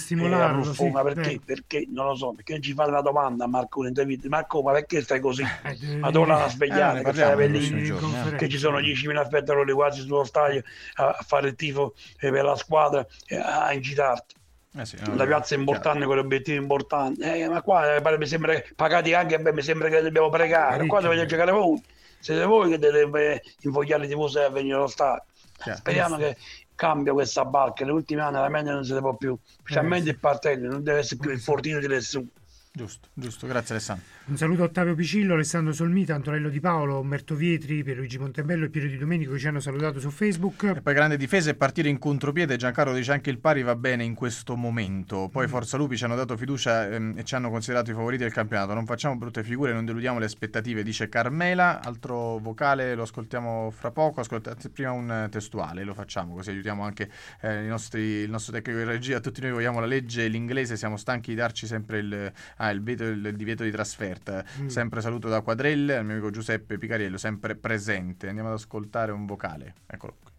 [0.49, 1.29] eh, ruffona, sì, perché?
[1.31, 1.41] beh.
[1.45, 1.87] perché?
[1.89, 3.91] Non lo so, perché non ci fate una domanda a Marcone
[4.27, 5.43] Marco ma perché stai così?
[5.63, 8.35] Eh, Ma torna a Eh, svegliare ne che giorni, eh.
[8.35, 10.61] che ci sono 10.000 spettatori quasi sullo stadio
[10.95, 14.35] a, a fare il tifo eh, per la squadra, eh, a incitarti.
[14.75, 17.43] Eh sì, La piazza è importante, con l'obiettivo importante.
[17.43, 20.29] Eh, ma qua eh, pare- mi sembra che pagati anche, beh, mi sembra che dobbiamo
[20.29, 20.85] pregare.
[20.87, 21.81] Qua dovete giocare voi.
[22.23, 25.25] Siete voi che dovete invogliare i tifosi a venire allo stadio.
[25.57, 25.77] Chiaro.
[25.77, 26.37] Speriamo che
[26.73, 27.83] cambia questa barca.
[27.83, 29.37] Negli ultimi anni veramente non se ne può più.
[29.43, 32.27] Specialmente il Partelli, non deve essere più il fortino di nessuno.
[32.75, 34.03] Giusto, giusto, grazie Alessandro.
[34.25, 38.69] Un saluto a Ottavio Picillo, Alessandro Solmita, Antonello Di Paolo, Umberto Vietri, Pierluigi Montebello e
[38.69, 40.63] Piero Di Domenico che ci hanno salutato su Facebook.
[40.77, 42.55] E poi grande difesa e partire in contropiede.
[42.55, 45.27] Giancarlo dice anche il pari va bene in questo momento.
[45.27, 45.31] Mm.
[45.31, 48.33] Poi Forza Lupi ci hanno dato fiducia ehm, e ci hanno considerato i favoriti del
[48.33, 48.73] campionato.
[48.73, 51.79] Non facciamo brutte figure, non deludiamo le aspettative, dice Carmela.
[51.79, 54.21] Altro vocale lo ascoltiamo fra poco.
[54.21, 57.07] Ascoltate prima un testuale, lo facciamo così aiutiamo anche
[57.41, 59.19] eh, i nostri- il nostro tecnico di regia.
[59.19, 62.33] Tutti noi vogliamo la legge, l'inglese, siamo stanchi di darci sempre il,
[62.63, 64.43] ah, il, veto- il divieto di trasferta.
[64.61, 64.67] Mm.
[64.67, 68.27] Sempre saluto da Quadrelle, al mio amico Giuseppe Picariello, sempre presente.
[68.27, 69.75] Andiamo ad ascoltare un vocale.
[69.85, 70.31] Eccolo qui.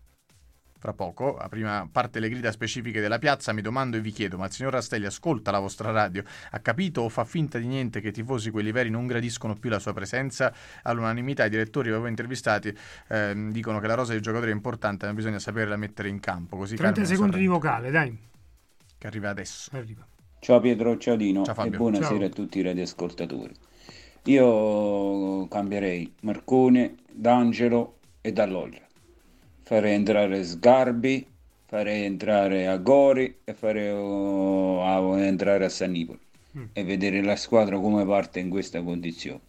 [0.85, 4.37] Fra poco, a prima parte le grida specifiche della piazza, mi domando e vi chiedo,
[4.37, 6.23] ma il signor Rastelli ascolta la vostra radio?
[6.51, 9.71] Ha capito o fa finta di niente che i tifosi quelli veri non gradiscono più
[9.71, 10.53] la sua presenza?
[10.83, 12.77] All'unanimità i direttori che avevo intervistati
[13.09, 16.59] ehm, dicono che la rosa dei giocatori è importante, ma bisogna saperla mettere in campo.
[16.59, 18.19] Così 30 Carmine secondi di vocale, dai.
[18.99, 19.71] che arriva adesso.
[19.75, 20.07] Arriva.
[20.45, 22.27] Ciao Pietro, ciao Dino Ciao e buonasera Ciao.
[22.27, 23.55] a tutti i radioascoltatori.
[24.25, 28.87] Io cambierei Marcone, D'Angelo e Dall'Olla.
[29.63, 31.27] Farei entrare Sgarbi,
[31.65, 36.21] farei entrare Agori e farei oh, a- entrare a Sannipoli
[36.57, 36.65] Mm.
[36.75, 39.41] e vedere la squadra come parte in questa condizione.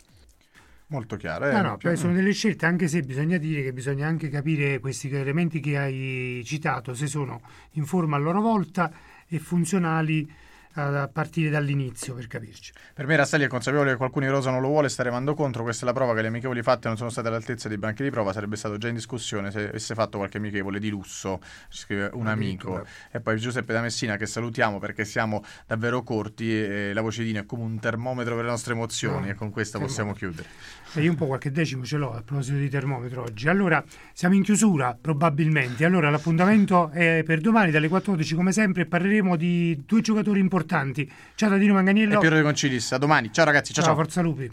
[0.87, 1.49] Molto chiaro.
[1.49, 1.51] Eh?
[1.51, 5.09] No, no, poi sono delle scelte, anche se bisogna dire che bisogna anche capire questi
[5.13, 7.41] elementi che hai citato, se sono
[7.71, 8.91] in forma a loro volta
[9.27, 10.27] e funzionali
[10.76, 12.71] a partire dall'inizio, per capirci.
[12.93, 15.34] Per me Rastelli è consapevole che qualcuno in rosa non lo vuole e sta remando
[15.34, 15.63] contro.
[15.63, 18.09] Questa è la prova che le amichevoli fatte non sono state all'altezza dei banchi di
[18.09, 18.32] prova.
[18.32, 22.86] Sarebbe stato già in discussione se avesse fatto qualche amichevole di lusso, scrive un amico.
[23.11, 27.30] E poi Giuseppe da Messina che salutiamo perché siamo davvero corti e la voce di
[27.30, 30.47] Dino è come un termometro per le nostre emozioni Ah, e con questa possiamo chiudere.
[30.93, 33.49] E io un po' qualche decimo ce l'ho a proposito di termometro oggi.
[33.49, 35.84] Allora, siamo in chiusura probabilmente.
[35.86, 41.09] Allora, l'appuntamento è per domani dalle 14 come sempre parleremo di due giocatori importanti.
[41.36, 42.16] Ciao da Dino Manganiello.
[42.16, 43.32] E Piero De Concilis, a domani.
[43.32, 44.03] Ciao ragazzi, ciao ciao, ciao.
[44.03, 44.49] Forza Lupi.